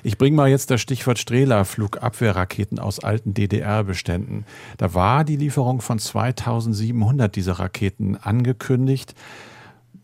Ich 0.03 0.17
bringe 0.17 0.35
mal 0.35 0.49
jetzt 0.49 0.69
das 0.69 0.81
Stichwort 0.81 1.17
Strehler, 1.17 1.63
Flugabwehrraketen 1.63 2.79
aus 2.79 2.99
alten 2.99 3.33
DDR-Beständen. 3.33 4.45
Da 4.77 4.93
war 4.93 5.23
die 5.23 5.37
Lieferung 5.37 5.81
von 5.81 5.97
2700 5.97 7.35
dieser 7.35 7.53
Raketen 7.53 8.17
angekündigt. 8.17 9.15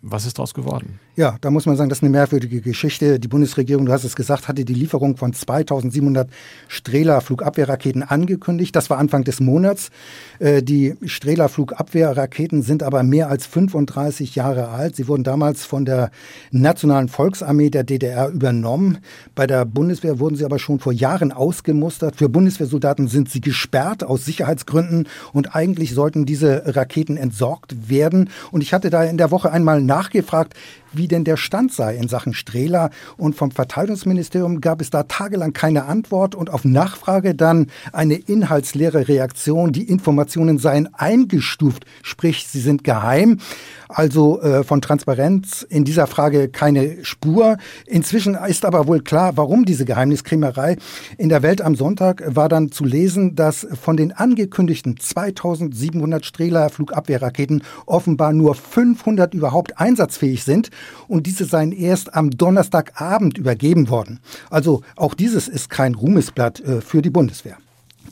Was 0.02 0.26
ist 0.26 0.38
daraus 0.38 0.54
geworden? 0.54 1.00
Ja, 1.18 1.38
da 1.40 1.50
muss 1.50 1.66
man 1.66 1.78
sagen, 1.78 1.88
das 1.88 2.00
ist 2.00 2.04
eine 2.04 2.10
merkwürdige 2.10 2.60
Geschichte. 2.60 3.22
Die 3.22 3.30
Bundesregierung, 3.30 3.86
du 3.86 3.94
hast 3.94 4.04
es 4.04 4.18
gesagt, 4.18 4.50
hatte 4.50 4.66
die 4.66 4.74
Lieferung 4.74 5.16
von 5.16 5.32
2700 5.32 6.30
Strehler 6.68 7.22
Flugabwehrraketen 7.22 8.04
angekündigt. 8.04 8.76
Das 8.76 8.90
war 8.90 8.98
Anfang 8.98 9.24
des 9.24 9.40
Monats. 9.40 9.92
Äh, 10.40 10.62
die 10.62 10.96
Strehler 11.06 11.48
Flugabwehrraketen 11.48 12.64
sind 12.64 12.84
aber 12.84 13.04
mehr 13.04 13.30
als 13.30 13.46
35 13.46 14.36
Jahre 14.36 14.68
alt. 14.68 14.98
Sie 14.98 15.08
wurden 15.08 15.24
damals 15.24 15.64
von 15.64 15.86
der 15.86 16.12
Nationalen 16.52 17.08
Volksarmee 17.08 17.70
der 17.70 17.86
DDR 17.86 18.28
übernommen. 18.28 18.98
Bei 19.36 19.48
der 19.48 19.64
Bundeswehr 19.64 20.20
wurden 20.20 20.36
sie 20.36 20.44
aber 20.44 20.60
schon 20.60 20.80
vor 20.80 20.92
Jahren 20.92 21.32
ausgemustert. 21.32 22.18
Für 22.18 22.28
Bundeswehrsoldaten 22.28 23.08
sind 23.08 23.30
sie 23.30 23.40
gesperrt 23.40 24.04
aus 24.04 24.26
Sicherheitsgründen 24.26 25.08
und 25.32 25.56
eigentlich 25.56 25.94
sollten 25.94 26.26
diese 26.26 26.76
Raketen 26.76 27.16
entsorgt 27.16 27.90
werden. 27.90 28.30
Und 28.52 28.60
ich 28.60 28.74
hatte 28.74 28.90
da 28.90 29.06
in 29.06 29.18
der 29.18 29.32
Woche 29.32 29.50
einmal 29.50 29.82
nachgefragt, 29.82 30.56
wie 30.96 31.08
denn 31.08 31.24
der 31.24 31.38
Stand 31.38 31.74
sei 31.74 31.96
in 31.96 32.08
Sachen 32.08 32.34
Strehler. 32.34 32.90
Und 33.18 33.36
vom 33.36 33.52
Verteidigungsministerium 33.52 34.62
gab 34.62 34.82
es 34.82 34.90
da 34.90 35.04
tagelang 35.04 35.54
keine 35.54 35.86
Antwort 35.86 36.36
und 36.36 36.50
auf 36.50 36.66
Nachfrage 36.66 37.36
dann 37.36 37.68
eine 37.92 38.16
inhaltsleere 38.16 39.08
Reaktion. 39.08 39.72
Die 39.72 39.84
Informationen 39.84 40.58
seien 40.58 40.94
eingestuft, 40.94 41.86
sprich, 42.04 42.48
sie 42.48 42.62
sind 42.62 42.84
geheim. 42.84 43.40
Also 43.88 44.42
äh, 44.42 44.64
von 44.64 44.82
Transparenz 44.82 45.66
in 45.68 45.86
dieser 45.86 46.08
Frage 46.08 46.50
keine 46.50 47.04
Spur. 47.04 47.58
Inzwischen 47.86 48.36
ist 48.36 48.66
aber 48.66 48.88
wohl 48.88 49.02
klar, 49.02 49.38
warum 49.38 49.66
diese 49.66 49.86
Geheimniskrämerei. 49.86 50.78
In 51.18 51.30
der 51.30 51.44
Welt 51.44 51.62
am 51.62 51.76
Sonntag 51.76 52.24
war 52.26 52.50
dann 52.50 52.72
zu 52.72 52.84
lesen, 52.84 53.36
dass 53.36 53.68
von 53.82 53.96
den 53.96 54.12
angekündigten 54.12 54.98
2700 54.98 56.26
Strehler 56.26 56.70
Flugabwehrraketen 56.70 57.64
offenbar 57.86 58.34
nur 58.34 58.56
500 58.56 59.34
überhaupt 59.34 59.80
einsatzfähig 59.80 60.44
sind 60.44 60.70
und 61.08 61.28
diese 61.28 61.46
seien 61.46 61.72
erst 61.72 62.14
am 62.14 62.32
Donnerstagabend 62.32 63.38
übergeben 63.38 63.90
worden. 63.90 64.20
Also 64.50 64.82
auch 64.96 65.14
dieses 65.14 65.48
ist 65.48 65.70
kein 65.70 65.96
Ruhmesblatt 65.96 66.60
äh, 66.62 66.82
für 66.82 67.02
die 67.02 67.10
Bundeswehr. 67.10 67.58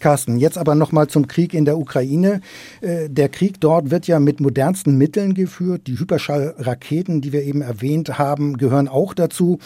Carsten, 0.03 0.37
jetzt 0.37 0.57
aber 0.57 0.75
nochmal 0.75 1.07
zum 1.07 1.27
Krieg 1.27 1.53
in 1.53 1.63
der 1.63 1.77
Ukraine. 1.77 2.41
Äh, 2.81 3.09
der 3.09 3.29
Krieg 3.29 3.61
dort 3.61 3.89
wird 3.89 4.05
ja 4.05 4.19
mit 4.19 4.41
modernsten 4.41 4.97
Mitteln 4.97 5.33
geführt. 5.33 5.87
Die 5.87 5.97
Hyperschallraketen, 5.97 7.21
die 7.21 7.31
wir 7.31 7.43
eben 7.43 7.61
erwähnt 7.61 8.17
haben, 8.19 8.57
gehören 8.57 8.89
auch 8.89 9.13
dazu. 9.13 9.59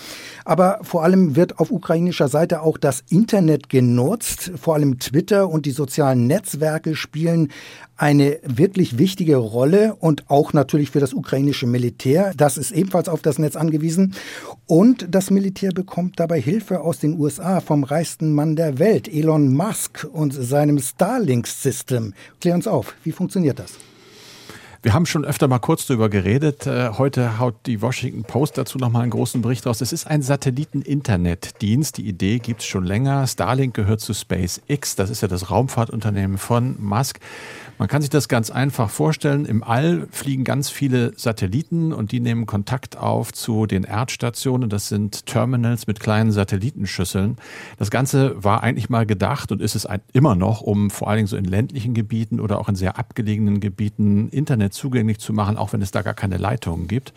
Aber 0.45 0.79
vor 0.83 1.03
allem 1.03 1.35
wird 1.35 1.59
auf 1.59 1.71
ukrainischer 1.71 2.27
Seite 2.27 2.61
auch 2.61 2.77
das 2.77 3.03
Internet 3.09 3.69
genutzt. 3.69 4.51
Vor 4.61 4.75
allem 4.75 4.99
Twitter 4.99 5.49
und 5.49 5.65
die 5.65 5.71
sozialen 5.71 6.27
Netzwerke 6.27 6.95
spielen 6.95 7.49
eine 7.97 8.39
wirklich 8.43 8.97
wichtige 8.97 9.37
Rolle 9.37 9.95
und 9.99 10.29
auch 10.29 10.53
natürlich 10.53 10.91
für 10.91 10.99
das 10.99 11.13
ukrainische 11.13 11.67
Militär. 11.67 12.31
Das 12.37 12.57
ist 12.57 12.71
ebenfalls 12.71 13.09
auf 13.09 13.21
das 13.21 13.39
Netz 13.39 13.55
angewiesen. 13.55 14.13
Und 14.67 15.07
das 15.09 15.31
Militär 15.31 15.71
bekommt 15.71 16.19
dabei 16.19 16.39
Hilfe 16.39 16.81
aus 16.81 16.99
den 16.99 17.19
USA 17.19 17.59
vom 17.59 17.83
reichsten 17.83 18.33
Mann 18.33 18.55
der 18.55 18.79
Welt, 18.79 19.07
Elon 19.07 19.51
Musk 19.51 20.07
und 20.11 20.33
seinem 20.33 20.79
Starlink-System. 20.79 22.13
Klär 22.39 22.55
uns 22.55 22.67
auf, 22.67 22.95
wie 23.03 23.11
funktioniert 23.11 23.59
das? 23.59 23.73
Wir 24.83 24.93
haben 24.93 25.07
schon 25.07 25.25
öfter 25.25 25.47
mal 25.47 25.57
kurz 25.57 25.87
darüber 25.87 26.07
geredet. 26.07 26.67
Äh, 26.67 26.91
heute 26.97 27.39
haut 27.39 27.55
die 27.65 27.81
Washington 27.81 28.23
Post 28.23 28.59
dazu 28.59 28.77
nochmal 28.77 29.01
einen 29.01 29.11
großen 29.11 29.41
Bericht 29.41 29.65
raus. 29.65 29.81
Es 29.81 29.91
ist 29.91 30.05
ein 30.05 30.21
Satelliten-Internetdienst. 30.21 31.97
Die 31.97 32.07
Idee 32.07 32.37
gibt 32.37 32.61
es 32.61 32.67
schon 32.67 32.85
länger. 32.85 33.25
Starlink 33.25 33.73
gehört 33.73 34.01
zu 34.01 34.13
SpaceX. 34.13 34.95
Das 34.95 35.09
ist 35.09 35.21
ja 35.21 35.27
das 35.27 35.49
Raumfahrtunternehmen 35.49 36.37
von 36.37 36.75
Musk. 36.79 37.19
Man 37.79 37.87
kann 37.87 38.01
sich 38.01 38.09
das 38.09 38.27
ganz 38.27 38.49
einfach 38.49 38.89
vorstellen. 38.89 39.45
Im 39.45 39.63
All 39.63 40.07
fliegen 40.11 40.43
ganz 40.43 40.69
viele 40.69 41.13
Satelliten 41.15 41.93
und 41.93 42.11
die 42.11 42.19
nehmen 42.19 42.45
Kontakt 42.45 42.97
auf 42.97 43.33
zu 43.33 43.67
den 43.67 43.83
Erdstationen. 43.83 44.69
Das 44.69 44.89
sind 44.89 45.25
Terminals 45.25 45.85
mit 45.85 45.99
kleinen 45.99 46.31
Satellitenschüsseln. 46.31 47.37
Das 47.77 47.91
Ganze 47.91 48.43
war 48.43 48.63
eigentlich 48.63 48.89
mal 48.89 49.05
gedacht 49.05 49.51
und 49.51 49.61
ist 49.61 49.75
es 49.75 49.87
immer 50.13 50.35
noch, 50.35 50.61
um 50.61 50.89
vor 50.89 51.07
allen 51.07 51.17
Dingen 51.17 51.27
so 51.27 51.37
in 51.37 51.45
ländlichen 51.45 51.93
Gebieten 51.93 52.39
oder 52.39 52.59
auch 52.59 52.69
in 52.69 52.75
sehr 52.75 52.97
abgelegenen 52.97 53.59
Gebieten 53.59 54.29
Internet 54.29 54.66
zugänglich 54.69 55.19
zu 55.19 55.33
machen, 55.33 55.57
auch 55.57 55.73
wenn 55.73 55.81
es 55.81 55.91
da 55.91 56.01
gar 56.01 56.13
keine 56.13 56.37
Leitungen 56.37 56.87
gibt 56.87 57.13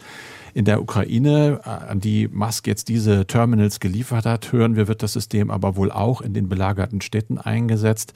in 0.54 0.64
der 0.64 0.82
Ukraine, 0.82 1.60
äh, 1.64 1.68
an 1.68 2.00
die 2.00 2.28
Musk 2.28 2.66
jetzt 2.66 2.88
diese 2.88 3.26
Terminals 3.26 3.80
geliefert 3.80 4.26
hat, 4.26 4.52
hören 4.52 4.76
wir, 4.76 4.88
wird 4.88 5.02
das 5.02 5.12
System 5.12 5.50
aber 5.50 5.76
wohl 5.76 5.90
auch 5.90 6.20
in 6.20 6.34
den 6.34 6.48
belagerten 6.48 7.00
Städten 7.00 7.38
eingesetzt. 7.38 8.14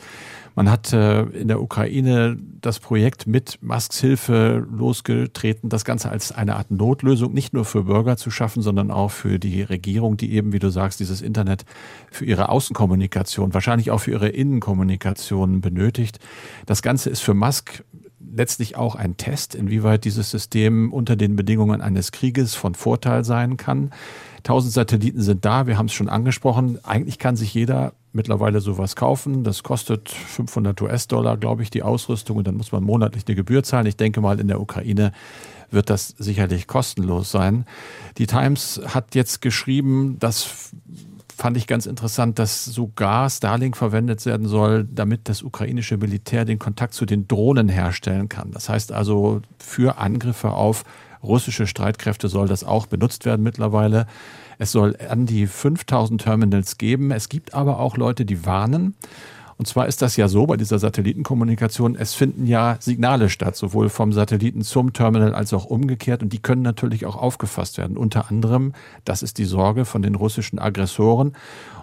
Man 0.54 0.70
hat 0.70 0.92
äh, 0.92 1.22
in 1.22 1.48
der 1.48 1.60
Ukraine 1.60 2.36
das 2.60 2.78
Projekt 2.78 3.26
mit 3.26 3.58
Musks 3.60 4.00
Hilfe 4.00 4.66
losgetreten, 4.70 5.68
das 5.68 5.84
Ganze 5.84 6.10
als 6.10 6.32
eine 6.32 6.56
Art 6.56 6.70
Notlösung 6.70 7.32
nicht 7.32 7.52
nur 7.52 7.64
für 7.64 7.84
Bürger 7.84 8.16
zu 8.16 8.30
schaffen, 8.30 8.62
sondern 8.62 8.90
auch 8.90 9.10
für 9.10 9.38
die 9.38 9.62
Regierung, 9.62 10.16
die 10.16 10.32
eben, 10.32 10.52
wie 10.52 10.60
du 10.60 10.70
sagst, 10.70 11.00
dieses 11.00 11.22
Internet 11.22 11.64
für 12.10 12.24
ihre 12.24 12.48
Außenkommunikation, 12.48 13.52
wahrscheinlich 13.54 13.90
auch 13.90 13.98
für 13.98 14.12
ihre 14.12 14.28
Innenkommunikation 14.28 15.60
benötigt. 15.60 16.20
Das 16.66 16.82
Ganze 16.82 17.10
ist 17.10 17.20
für 17.20 17.34
Musk 17.34 17.82
letztlich 18.32 18.76
auch 18.76 18.94
ein 18.94 19.16
Test, 19.16 19.54
inwieweit 19.54 20.04
dieses 20.04 20.30
System 20.30 20.92
unter 20.92 21.16
den 21.16 21.36
Bedingungen 21.36 21.80
eines 21.80 22.12
Krieges 22.12 22.54
von 22.54 22.74
Vorteil 22.74 23.24
sein 23.24 23.56
kann. 23.56 23.90
Tausend 24.42 24.72
Satelliten 24.72 25.22
sind 25.22 25.44
da, 25.44 25.66
wir 25.66 25.78
haben 25.78 25.86
es 25.86 25.92
schon 25.92 26.08
angesprochen. 26.08 26.78
Eigentlich 26.82 27.18
kann 27.18 27.36
sich 27.36 27.54
jeder 27.54 27.94
mittlerweile 28.12 28.60
sowas 28.60 28.94
kaufen. 28.94 29.42
Das 29.42 29.62
kostet 29.62 30.10
500 30.10 30.80
US-Dollar, 30.82 31.36
glaube 31.36 31.62
ich, 31.62 31.70
die 31.70 31.82
Ausrüstung 31.82 32.36
und 32.36 32.46
dann 32.46 32.56
muss 32.56 32.70
man 32.70 32.84
monatlich 32.84 33.24
eine 33.26 33.36
Gebühr 33.36 33.62
zahlen. 33.62 33.86
Ich 33.86 33.96
denke 33.96 34.20
mal, 34.20 34.40
in 34.40 34.48
der 34.48 34.60
Ukraine 34.60 35.12
wird 35.70 35.90
das 35.90 36.08
sicherlich 36.08 36.66
kostenlos 36.66 37.30
sein. 37.30 37.64
Die 38.18 38.26
Times 38.26 38.80
hat 38.86 39.14
jetzt 39.14 39.40
geschrieben, 39.40 40.18
dass 40.18 40.72
fand 41.36 41.56
ich 41.56 41.66
ganz 41.66 41.86
interessant, 41.86 42.38
dass 42.38 42.64
sogar 42.64 43.28
Starlink 43.28 43.76
verwendet 43.76 44.24
werden 44.26 44.46
soll, 44.46 44.84
damit 44.84 45.28
das 45.28 45.42
ukrainische 45.42 45.96
Militär 45.96 46.44
den 46.44 46.58
Kontakt 46.58 46.94
zu 46.94 47.06
den 47.06 47.28
Drohnen 47.28 47.68
herstellen 47.68 48.28
kann. 48.28 48.50
Das 48.52 48.68
heißt 48.68 48.92
also, 48.92 49.42
für 49.58 49.98
Angriffe 49.98 50.50
auf 50.50 50.84
russische 51.22 51.66
Streitkräfte 51.66 52.28
soll 52.28 52.48
das 52.48 52.64
auch 52.64 52.86
benutzt 52.86 53.24
werden 53.24 53.42
mittlerweile. 53.42 54.06
Es 54.58 54.72
soll 54.72 54.96
an 55.08 55.26
die 55.26 55.46
5000 55.46 56.20
Terminals 56.20 56.78
geben. 56.78 57.10
Es 57.10 57.28
gibt 57.28 57.54
aber 57.54 57.80
auch 57.80 57.96
Leute, 57.96 58.24
die 58.24 58.46
warnen 58.46 58.94
Und 59.56 59.66
zwar 59.66 59.86
ist 59.86 60.02
das 60.02 60.16
ja 60.16 60.28
so 60.28 60.46
bei 60.46 60.56
dieser 60.56 60.78
Satellitenkommunikation, 60.78 61.96
es 61.96 62.14
finden 62.14 62.46
ja 62.46 62.76
Signale 62.80 63.28
statt, 63.28 63.56
sowohl 63.56 63.88
vom 63.88 64.12
Satelliten 64.12 64.62
zum 64.62 64.92
Terminal 64.92 65.34
als 65.34 65.52
auch 65.52 65.64
umgekehrt. 65.64 66.22
Und 66.22 66.32
die 66.32 66.40
können 66.40 66.62
natürlich 66.62 67.06
auch 67.06 67.16
aufgefasst 67.16 67.78
werden. 67.78 67.96
Unter 67.96 68.30
anderem, 68.30 68.72
das 69.04 69.22
ist 69.22 69.38
die 69.38 69.44
Sorge 69.44 69.84
von 69.84 70.02
den 70.02 70.14
russischen 70.14 70.58
Aggressoren. 70.58 71.32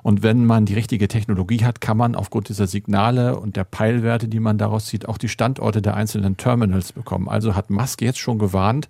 Und 0.03 0.23
wenn 0.23 0.45
man 0.45 0.65
die 0.65 0.73
richtige 0.73 1.07
Technologie 1.07 1.63
hat, 1.63 1.79
kann 1.79 1.97
man 1.97 2.15
aufgrund 2.15 2.49
dieser 2.49 2.67
Signale 2.67 3.39
und 3.39 3.55
der 3.55 3.63
Peilwerte, 3.63 4.27
die 4.27 4.39
man 4.39 4.57
daraus 4.57 4.87
zieht, 4.87 5.07
auch 5.07 5.17
die 5.17 5.29
Standorte 5.29 5.81
der 5.81 5.95
einzelnen 5.95 6.37
Terminals 6.37 6.91
bekommen. 6.91 7.29
Also 7.29 7.55
hat 7.55 7.69
Musk 7.69 8.01
jetzt 8.01 8.19
schon 8.19 8.39
gewarnt, 8.39 8.89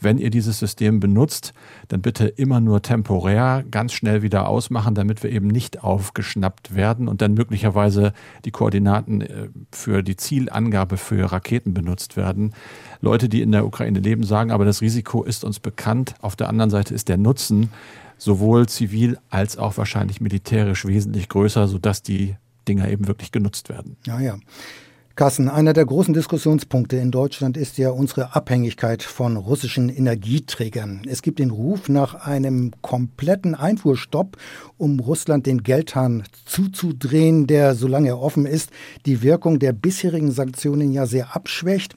wenn 0.00 0.18
ihr 0.18 0.30
dieses 0.30 0.58
System 0.58 1.00
benutzt, 1.00 1.52
dann 1.88 2.02
bitte 2.02 2.26
immer 2.26 2.60
nur 2.60 2.82
temporär 2.82 3.64
ganz 3.70 3.92
schnell 3.92 4.22
wieder 4.22 4.48
ausmachen, 4.48 4.94
damit 4.94 5.22
wir 5.22 5.30
eben 5.30 5.48
nicht 5.48 5.82
aufgeschnappt 5.82 6.74
werden 6.74 7.08
und 7.08 7.22
dann 7.22 7.34
möglicherweise 7.34 8.12
die 8.44 8.50
Koordinaten 8.50 9.20
äh, 9.20 9.48
für 9.72 10.02
die 10.02 10.16
Zielangabe 10.16 10.96
für 10.96 11.30
Raketen 11.30 11.74
benutzt 11.74 12.16
werden. 12.16 12.54
Leute, 13.00 13.28
die 13.28 13.42
in 13.42 13.52
der 13.52 13.66
Ukraine 13.66 14.00
leben, 14.00 14.24
sagen 14.24 14.50
aber, 14.50 14.64
das 14.64 14.80
Risiko 14.80 15.22
ist 15.22 15.44
uns 15.44 15.60
bekannt. 15.60 16.14
Auf 16.20 16.36
der 16.36 16.48
anderen 16.48 16.70
Seite 16.70 16.94
ist 16.94 17.08
der 17.08 17.16
Nutzen 17.16 17.70
sowohl 18.18 18.68
zivil 18.68 19.18
als 19.30 19.56
auch 19.56 19.76
wahrscheinlich 19.76 20.20
militärisch 20.20 20.84
wesentlich 20.84 21.28
größer, 21.28 21.68
sodass 21.68 22.02
die 22.02 22.36
Dinger 22.66 22.88
eben 22.88 23.06
wirklich 23.06 23.32
genutzt 23.32 23.68
werden. 23.68 23.96
Ja, 24.04 24.20
ja. 24.20 24.38
Carsten, 25.18 25.48
einer 25.48 25.72
der 25.72 25.84
großen 25.84 26.14
Diskussionspunkte 26.14 26.96
in 26.96 27.10
Deutschland 27.10 27.56
ist 27.56 27.76
ja 27.76 27.90
unsere 27.90 28.36
Abhängigkeit 28.36 29.02
von 29.02 29.36
russischen 29.36 29.88
Energieträgern. 29.88 31.02
Es 31.08 31.22
gibt 31.22 31.40
den 31.40 31.50
Ruf 31.50 31.88
nach 31.88 32.14
einem 32.14 32.70
kompletten 32.82 33.56
Einfuhrstopp, 33.56 34.36
um 34.76 35.00
Russland 35.00 35.46
den 35.46 35.64
Geldhahn 35.64 36.22
zuzudrehen, 36.44 37.48
der, 37.48 37.74
solange 37.74 38.10
er 38.10 38.20
offen 38.20 38.46
ist, 38.46 38.70
die 39.06 39.20
Wirkung 39.20 39.58
der 39.58 39.72
bisherigen 39.72 40.30
Sanktionen 40.30 40.92
ja 40.92 41.04
sehr 41.04 41.34
abschwächt. 41.34 41.96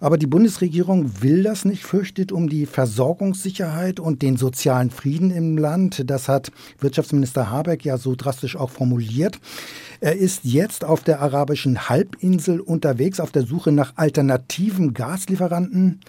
Aber 0.00 0.16
die 0.16 0.26
Bundesregierung 0.26 1.22
will 1.22 1.42
das 1.42 1.64
nicht, 1.64 1.84
fürchtet 1.84 2.32
um 2.32 2.48
die 2.48 2.64
Versorgungssicherheit 2.64 4.00
und 4.00 4.22
den 4.22 4.38
sozialen 4.38 4.90
Frieden 4.90 5.30
im 5.30 5.58
Land. 5.58 6.10
Das 6.10 6.28
hat 6.28 6.50
Wirtschaftsminister 6.78 7.50
Habeck 7.50 7.84
ja 7.84 7.98
so 7.98 8.14
drastisch 8.16 8.56
auch 8.56 8.70
formuliert. 8.70 9.38
Er 10.00 10.16
ist 10.16 10.44
jetzt 10.44 10.84
auf 10.84 11.04
der 11.04 11.20
arabischen 11.20 11.90
Halbinsel 11.90 12.60
unterwegs 12.60 13.20
auf 13.20 13.30
der 13.30 13.42
Suche 13.42 13.72
nach 13.72 13.92
alternativen 13.96 14.94
Gaslieferanten. 14.94 16.00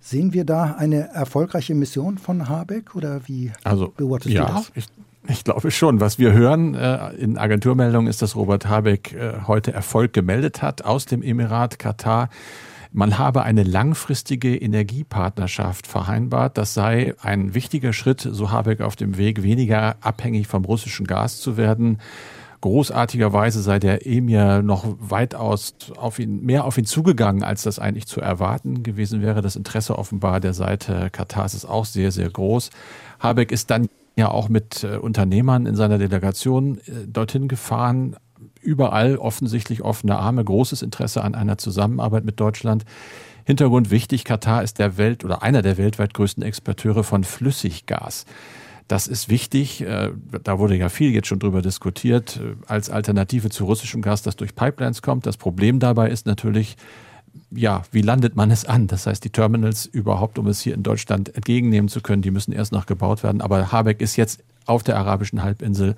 Sehen 0.00 0.34
wir 0.34 0.44
da 0.44 0.76
eine 0.78 1.08
erfolgreiche 1.08 1.74
Mission 1.74 2.18
von 2.18 2.48
Habeck 2.48 2.94
oder 2.94 3.22
wie 3.26 3.50
also, 3.64 3.92
beobachtest 3.96 4.34
ja, 4.34 4.44
du 4.44 4.52
das? 4.52 4.72
Ich 4.74 4.86
ich 5.30 5.44
glaube 5.44 5.70
schon. 5.70 6.00
Was 6.00 6.18
wir 6.18 6.32
hören 6.32 6.74
äh, 6.74 7.10
in 7.14 7.36
Agenturmeldungen 7.36 8.08
ist, 8.08 8.22
dass 8.22 8.34
Robert 8.34 8.66
Habeck 8.66 9.12
äh, 9.12 9.40
heute 9.46 9.72
Erfolg 9.72 10.14
gemeldet 10.14 10.62
hat 10.62 10.84
aus 10.84 11.04
dem 11.04 11.22
Emirat 11.22 11.78
Katar. 11.78 12.30
Man 12.92 13.18
habe 13.18 13.42
eine 13.42 13.62
langfristige 13.62 14.56
Energiepartnerschaft 14.56 15.86
vereinbart. 15.86 16.56
Das 16.56 16.74
sei 16.74 17.14
ein 17.20 17.54
wichtiger 17.54 17.92
Schritt, 17.92 18.26
so 18.30 18.50
Habeck 18.50 18.80
auf 18.80 18.96
dem 18.96 19.18
Weg, 19.18 19.42
weniger 19.42 19.96
abhängig 20.00 20.46
vom 20.46 20.64
russischen 20.64 21.06
Gas 21.06 21.40
zu 21.40 21.56
werden. 21.56 21.98
Großartigerweise 22.60 23.62
sei 23.62 23.78
der 23.78 24.04
Emir 24.06 24.62
noch 24.62 24.84
weitaus 24.98 25.76
auf 25.96 26.18
ihn, 26.18 26.44
mehr 26.44 26.64
auf 26.64 26.76
ihn 26.76 26.86
zugegangen, 26.86 27.44
als 27.44 27.62
das 27.62 27.78
eigentlich 27.78 28.06
zu 28.06 28.20
erwarten 28.20 28.82
gewesen 28.82 29.22
wäre. 29.22 29.42
Das 29.42 29.54
Interesse 29.54 29.96
offenbar 29.96 30.40
der 30.40 30.54
Seite 30.54 31.08
Katars 31.12 31.54
ist 31.54 31.66
auch 31.66 31.84
sehr, 31.84 32.10
sehr 32.10 32.28
groß. 32.28 32.70
Habeck 33.20 33.52
ist 33.52 33.70
dann 33.70 33.88
ja 34.16 34.28
auch 34.28 34.48
mit 34.48 34.82
äh, 34.82 34.96
Unternehmern 34.96 35.66
in 35.66 35.76
seiner 35.76 35.98
Delegation 35.98 36.78
äh, 36.78 37.06
dorthin 37.06 37.46
gefahren, 37.46 38.16
überall 38.60 39.16
offensichtlich 39.16 39.82
offene 39.82 40.18
Arme, 40.18 40.44
großes 40.44 40.82
Interesse 40.82 41.22
an 41.22 41.34
einer 41.34 41.58
Zusammenarbeit 41.58 42.24
mit 42.24 42.40
Deutschland. 42.40 42.84
Hintergrund 43.44 43.90
wichtig, 43.90 44.24
Katar 44.24 44.62
ist 44.62 44.78
der 44.78 44.98
Welt 44.98 45.24
oder 45.24 45.42
einer 45.42 45.62
der 45.62 45.78
weltweit 45.78 46.12
größten 46.14 46.42
Exporteure 46.42 47.02
von 47.02 47.24
Flüssiggas. 47.24 48.26
Das 48.88 49.06
ist 49.06 49.28
wichtig. 49.28 49.82
Äh, 49.82 50.10
da 50.42 50.58
wurde 50.58 50.76
ja 50.76 50.88
viel 50.88 51.12
jetzt 51.12 51.28
schon 51.28 51.38
drüber 51.38 51.62
diskutiert, 51.62 52.40
äh, 52.42 52.56
als 52.66 52.90
Alternative 52.90 53.50
zu 53.50 53.66
russischem 53.66 54.02
Gas, 54.02 54.22
das 54.22 54.36
durch 54.36 54.54
Pipelines 54.54 55.02
kommt. 55.02 55.26
Das 55.26 55.36
Problem 55.36 55.78
dabei 55.78 56.10
ist 56.10 56.26
natürlich, 56.26 56.76
ja, 57.50 57.82
wie 57.92 58.00
landet 58.00 58.34
man 58.34 58.50
es 58.50 58.64
an? 58.64 58.86
Das 58.86 59.06
heißt, 59.06 59.22
die 59.24 59.30
Terminals 59.30 59.84
überhaupt, 59.86 60.38
um 60.38 60.46
es 60.46 60.60
hier 60.60 60.74
in 60.74 60.82
Deutschland 60.82 61.34
entgegennehmen 61.34 61.88
zu 61.88 62.00
können, 62.00 62.22
die 62.22 62.30
müssen 62.30 62.52
erst 62.52 62.72
noch 62.72 62.86
gebaut 62.86 63.22
werden. 63.22 63.42
Aber 63.42 63.72
Habeck 63.72 64.00
ist 64.00 64.16
jetzt 64.16 64.42
auf 64.68 64.82
der 64.82 64.96
arabischen 64.96 65.42
Halbinsel 65.42 65.96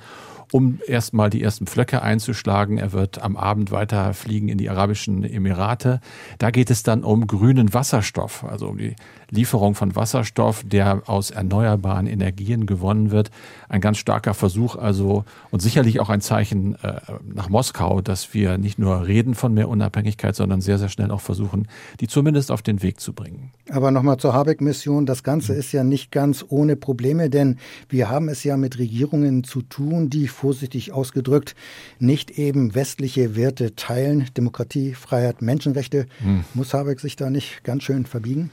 um 0.52 0.80
erstmal 0.86 1.30
die 1.30 1.42
ersten 1.42 1.66
Pflöcke 1.66 2.02
einzuschlagen. 2.02 2.78
Er 2.78 2.92
wird 2.92 3.22
am 3.22 3.36
Abend 3.36 3.70
weiter 3.70 4.14
fliegen 4.14 4.48
in 4.48 4.58
die 4.58 4.68
Arabischen 4.68 5.24
Emirate. 5.24 6.00
Da 6.38 6.50
geht 6.50 6.70
es 6.70 6.82
dann 6.82 7.04
um 7.04 7.26
grünen 7.26 7.72
Wasserstoff, 7.72 8.44
also 8.44 8.68
um 8.68 8.78
die 8.78 8.96
Lieferung 9.30 9.74
von 9.74 9.94
Wasserstoff, 9.94 10.64
der 10.66 11.02
aus 11.06 11.30
erneuerbaren 11.30 12.06
Energien 12.06 12.66
gewonnen 12.66 13.12
wird. 13.12 13.30
Ein 13.68 13.80
ganz 13.80 13.98
starker 13.98 14.34
Versuch 14.34 14.74
also 14.74 15.24
und 15.50 15.60
sicherlich 15.60 16.00
auch 16.00 16.08
ein 16.08 16.20
Zeichen 16.20 16.74
äh, 16.82 17.00
nach 17.32 17.48
Moskau, 17.48 18.00
dass 18.00 18.34
wir 18.34 18.58
nicht 18.58 18.78
nur 18.78 19.06
reden 19.06 19.34
von 19.34 19.54
mehr 19.54 19.68
Unabhängigkeit, 19.68 20.34
sondern 20.34 20.60
sehr, 20.60 20.78
sehr 20.78 20.88
schnell 20.88 21.12
auch 21.12 21.20
versuchen, 21.20 21.68
die 22.00 22.08
zumindest 22.08 22.50
auf 22.50 22.62
den 22.62 22.82
Weg 22.82 22.98
zu 22.98 23.12
bringen. 23.12 23.52
Aber 23.70 23.92
nochmal 23.92 24.16
zur 24.16 24.32
Habeck-Mission. 24.32 25.06
Das 25.06 25.22
Ganze 25.22 25.54
ist 25.54 25.70
ja 25.70 25.84
nicht 25.84 26.10
ganz 26.10 26.44
ohne 26.48 26.74
Probleme, 26.74 27.30
denn 27.30 27.58
wir 27.88 28.08
haben 28.08 28.28
es 28.28 28.42
ja 28.42 28.56
mit 28.60 28.78
Regierungen 28.78 29.44
zu 29.44 29.62
tun, 29.62 30.10
die 30.10 30.28
vorsichtig 30.28 30.92
ausgedrückt 30.92 31.54
nicht 31.98 32.32
eben 32.38 32.74
westliche 32.74 33.36
Werte 33.36 33.74
teilen. 33.74 34.26
Demokratie, 34.36 34.94
Freiheit, 34.94 35.42
Menschenrechte. 35.42 36.06
Hm. 36.18 36.44
Muss 36.54 36.74
Habeck 36.74 37.00
sich 37.00 37.16
da 37.16 37.30
nicht 37.30 37.64
ganz 37.64 37.82
schön 37.82 38.06
verbiegen? 38.06 38.50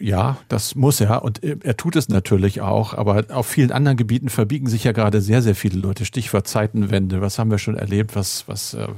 Ja, 0.00 0.38
das 0.48 0.74
muss 0.74 1.00
er 1.00 1.24
und 1.24 1.42
er 1.42 1.76
tut 1.76 1.96
es 1.96 2.08
natürlich 2.08 2.60
auch, 2.60 2.94
aber 2.94 3.24
auf 3.30 3.46
vielen 3.46 3.72
anderen 3.72 3.96
Gebieten 3.96 4.28
verbiegen 4.28 4.66
sich 4.68 4.84
ja 4.84 4.92
gerade 4.92 5.20
sehr, 5.20 5.40
sehr 5.42 5.54
viele 5.54 5.78
Leute. 5.78 6.04
Stichwort 6.04 6.46
Zeitenwende, 6.46 7.20
was 7.20 7.38
haben 7.38 7.50
wir 7.50 7.58
schon 7.58 7.76
erlebt, 7.76 8.14
was, 8.16 8.46
was 8.46 8.74
äh, 8.74 8.88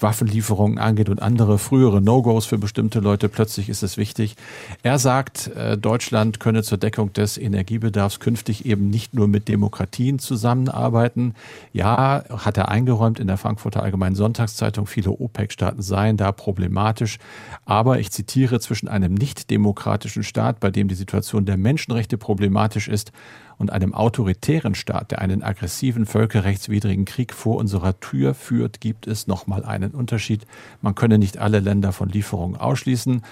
Waffenlieferungen 0.00 0.78
angeht 0.78 1.08
und 1.08 1.22
andere 1.22 1.58
frühere 1.58 2.00
No-Gos 2.00 2.46
für 2.46 2.58
bestimmte 2.58 3.00
Leute. 3.00 3.28
Plötzlich 3.28 3.68
ist 3.68 3.82
es 3.82 3.96
wichtig. 3.96 4.36
Er 4.82 4.98
sagt, 4.98 5.48
äh, 5.48 5.78
Deutschland 5.78 6.40
könne 6.40 6.62
zur 6.62 6.78
Deckung 6.78 7.12
des 7.12 7.38
Energiebedarfs 7.38 8.20
künftig 8.20 8.66
eben 8.66 8.90
nicht 8.90 9.14
nur 9.14 9.28
mit 9.28 9.48
Demokratien 9.48 10.18
zusammenarbeiten. 10.18 11.34
Ja, 11.72 12.24
hat 12.28 12.56
er 12.56 12.68
eingeräumt 12.68 13.20
in 13.20 13.26
der 13.26 13.36
Frankfurter 13.36 13.82
Allgemeinen 13.82 14.16
Sonntagszeitung, 14.16 14.86
viele 14.86 15.10
OPEC-Staaten 15.10 15.82
seien 15.82 16.16
da 16.16 16.32
problematisch. 16.32 17.18
Aber 17.64 17.98
ich 18.00 18.10
zitiere, 18.10 18.60
zwischen 18.60 18.88
einem 18.88 19.14
nicht 19.14 19.50
demokratischen 19.50 20.22
Staat, 20.26 20.60
bei 20.60 20.70
dem 20.70 20.88
die 20.88 20.94
Situation 20.94 21.46
der 21.46 21.56
Menschenrechte 21.56 22.18
problematisch 22.18 22.88
ist, 22.88 23.12
und 23.58 23.72
einem 23.72 23.94
autoritären 23.94 24.74
Staat, 24.74 25.12
der 25.12 25.20
einen 25.20 25.42
aggressiven, 25.42 26.06
völkerrechtswidrigen 26.06 27.04
Krieg 27.04 27.32
vor 27.32 27.56
unserer 27.56 27.98
Tür 28.00 28.34
führt, 28.34 28.80
gibt 28.80 29.06
es 29.06 29.26
nochmal 29.26 29.64
einen 29.64 29.92
Unterschied. 29.92 30.46
Man 30.82 30.94
könne 30.94 31.18
nicht 31.18 31.38
alle 31.38 31.60
Länder 31.60 31.92
von 31.92 32.08
Lieferungen 32.08 32.56
ausschließen 32.56 33.22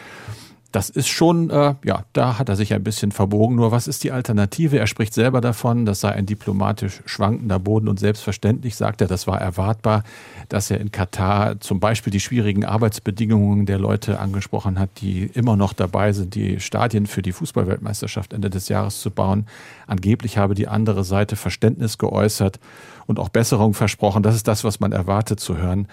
das 0.75 0.91
ist 0.91 1.07
schon, 1.07 1.51
äh, 1.51 1.77
ja, 1.85 2.05
da 2.15 2.37
hat 2.37 2.49
er 2.49 2.57
sich 2.57 2.75
ein 2.75 2.83
bisschen 2.83 3.13
verbogen. 3.13 3.55
Nur 3.55 3.71
was 3.71 3.87
ist 3.87 4.03
die 4.03 4.11
Alternative? 4.11 4.77
Er 4.77 4.89
spricht 4.89 5.15
selber 5.15 5.41
davon, 5.41 5.87
das 5.87 6.01
sei 6.01 6.11
ein 6.11 6.27
diplomatisch 6.27 7.01
schwankender 7.07 7.61
Boden 7.61 7.87
und 7.87 8.01
selbstverständlich 8.01 8.75
sagt 8.75 9.01
er, 9.01 9.07
das 9.07 9.29
war 9.29 9.41
erwartbar, 9.41 10.03
dass 10.49 10.73
er 10.73 10.81
in 10.81 10.91
Katar 10.91 11.61
zum 11.61 11.79
Beispiel 11.79 12.11
die 12.11 12.19
schwierigen 12.19 12.65
Arbeitsbedingungen 12.65 13.67
der 13.67 13.79
Leute 13.79 14.19
angesprochen 14.19 14.81
hat, 14.81 14.91
die 15.01 15.27
immer 15.27 15.57
noch 15.57 15.75
dabei 15.75 16.13
sind, 16.13 16.35
die 16.35 16.59
Stadien 16.59 17.07
für 17.07 17.23
die 17.23 17.33
Fußballweltmeisterschaft 17.33 18.33
Ende 18.33 18.51
des 18.51 18.69
Jahres 18.69 19.01
zu 19.01 19.13
bauen. 19.13 19.47
Angeblich 19.87 20.39
habe 20.39 20.57
die 20.57 20.67
andere 20.67 21.05
Seite 21.05 21.37
Verständnis 21.37 21.99
geäußert 21.99 22.59
und 23.07 23.21
auch 23.21 23.29
Besserung 23.29 23.75
versprochen. 23.75 24.25
Das 24.25 24.35
ist 24.35 24.49
das, 24.49 24.65
was 24.65 24.81
man 24.81 24.91
erwartet 24.91 25.39
zu 25.39 25.57
hören. 25.57 25.87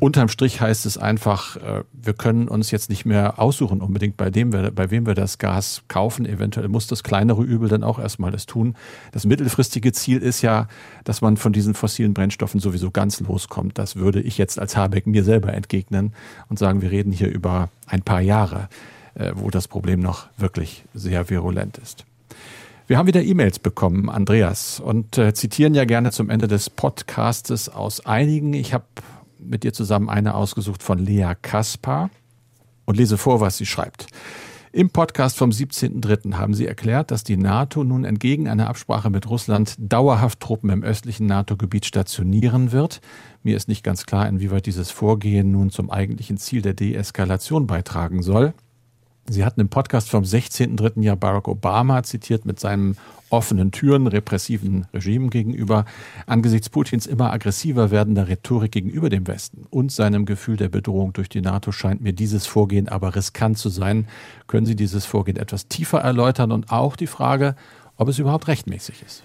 Unterm 0.00 0.28
Strich 0.28 0.62
heißt 0.62 0.86
es 0.86 0.96
einfach, 0.96 1.56
äh, 1.56 1.84
wir 1.92 2.14
können 2.14 2.48
uns 2.48 2.70
jetzt 2.70 2.88
nicht 2.88 3.04
mehr 3.04 3.38
aussuchen, 3.38 3.82
unbedingt 3.82 4.16
bei 4.16 4.30
dem 4.30 4.50
wir, 4.50 4.70
bei 4.70 4.90
wem 4.90 5.04
wir 5.06 5.14
das 5.14 5.36
Gas 5.36 5.82
kaufen. 5.88 6.24
Eventuell 6.24 6.68
muss 6.68 6.86
das 6.86 7.02
kleinere 7.02 7.42
Übel 7.42 7.68
dann 7.68 7.84
auch 7.84 7.98
erstmal 7.98 8.30
das 8.30 8.46
tun. 8.46 8.76
Das 9.12 9.26
mittelfristige 9.26 9.92
Ziel 9.92 10.22
ist 10.22 10.40
ja, 10.40 10.68
dass 11.04 11.20
man 11.20 11.36
von 11.36 11.52
diesen 11.52 11.74
fossilen 11.74 12.14
Brennstoffen 12.14 12.60
sowieso 12.60 12.90
ganz 12.90 13.20
loskommt. 13.20 13.76
Das 13.76 13.96
würde 13.96 14.22
ich 14.22 14.38
jetzt 14.38 14.58
als 14.58 14.74
Habeck 14.74 15.06
mir 15.06 15.22
selber 15.22 15.52
entgegnen 15.52 16.14
und 16.48 16.58
sagen, 16.58 16.80
wir 16.80 16.90
reden 16.90 17.12
hier 17.12 17.28
über 17.28 17.68
ein 17.86 18.00
paar 18.00 18.22
Jahre, 18.22 18.70
äh, 19.14 19.32
wo 19.34 19.50
das 19.50 19.68
Problem 19.68 20.00
noch 20.00 20.28
wirklich 20.38 20.82
sehr 20.94 21.28
virulent 21.28 21.76
ist. 21.76 22.06
Wir 22.86 22.96
haben 22.96 23.06
wieder 23.06 23.22
E-Mails 23.22 23.58
bekommen, 23.58 24.08
Andreas, 24.08 24.80
und 24.80 25.18
äh, 25.18 25.34
zitieren 25.34 25.74
ja 25.74 25.84
gerne 25.84 26.10
zum 26.10 26.30
Ende 26.30 26.48
des 26.48 26.70
Podcastes 26.70 27.68
aus 27.68 28.06
einigen. 28.06 28.54
Ich 28.54 28.72
habe 28.72 28.84
mit 29.42 29.64
dir 29.64 29.72
zusammen 29.72 30.08
eine 30.08 30.34
ausgesucht 30.34 30.82
von 30.82 30.98
Lea 30.98 31.32
Kaspar 31.40 32.10
und 32.84 32.96
lese 32.96 33.18
vor, 33.18 33.40
was 33.40 33.56
sie 33.56 33.66
schreibt. 33.66 34.06
Im 34.72 34.90
Podcast 34.90 35.36
vom 35.36 35.50
17.03. 35.50 36.34
haben 36.34 36.54
Sie 36.54 36.64
erklärt, 36.64 37.10
dass 37.10 37.24
die 37.24 37.36
NATO 37.36 37.82
nun 37.82 38.04
entgegen 38.04 38.48
einer 38.48 38.68
Absprache 38.68 39.10
mit 39.10 39.28
Russland 39.28 39.74
dauerhaft 39.78 40.38
Truppen 40.38 40.70
im 40.70 40.84
östlichen 40.84 41.26
NATO-Gebiet 41.26 41.86
stationieren 41.86 42.70
wird. 42.70 43.00
Mir 43.42 43.56
ist 43.56 43.66
nicht 43.66 43.82
ganz 43.82 44.06
klar, 44.06 44.28
inwieweit 44.28 44.66
dieses 44.66 44.92
Vorgehen 44.92 45.50
nun 45.50 45.70
zum 45.70 45.90
eigentlichen 45.90 46.36
Ziel 46.36 46.62
der 46.62 46.74
Deeskalation 46.74 47.66
beitragen 47.66 48.22
soll. 48.22 48.54
Sie 49.30 49.44
hatten 49.44 49.60
im 49.60 49.68
Podcast 49.68 50.10
vom 50.10 50.24
16.03. 50.24 51.02
Jahr 51.02 51.14
Barack 51.14 51.46
Obama 51.46 52.02
zitiert 52.02 52.46
mit 52.46 52.58
seinem 52.58 52.96
offenen 53.28 53.70
Türen 53.70 54.08
repressiven 54.08 54.88
Regimen 54.92 55.30
gegenüber, 55.30 55.84
angesichts 56.26 56.68
Putins 56.68 57.06
immer 57.06 57.32
aggressiver 57.32 57.92
werdender 57.92 58.26
Rhetorik 58.26 58.72
gegenüber 58.72 59.08
dem 59.08 59.28
Westen 59.28 59.66
und 59.70 59.92
seinem 59.92 60.26
Gefühl 60.26 60.56
der 60.56 60.68
Bedrohung 60.68 61.12
durch 61.12 61.28
die 61.28 61.42
NATO 61.42 61.70
scheint 61.70 62.00
mir 62.00 62.12
dieses 62.12 62.46
Vorgehen 62.46 62.88
aber 62.88 63.14
riskant 63.14 63.56
zu 63.56 63.68
sein. 63.68 64.08
Können 64.48 64.66
Sie 64.66 64.74
dieses 64.74 65.06
Vorgehen 65.06 65.36
etwas 65.36 65.68
tiefer 65.68 66.00
erläutern 66.00 66.50
und 66.50 66.72
auch 66.72 66.96
die 66.96 67.06
Frage, 67.06 67.54
ob 67.96 68.08
es 68.08 68.18
überhaupt 68.18 68.48
rechtmäßig 68.48 69.00
ist? 69.06 69.22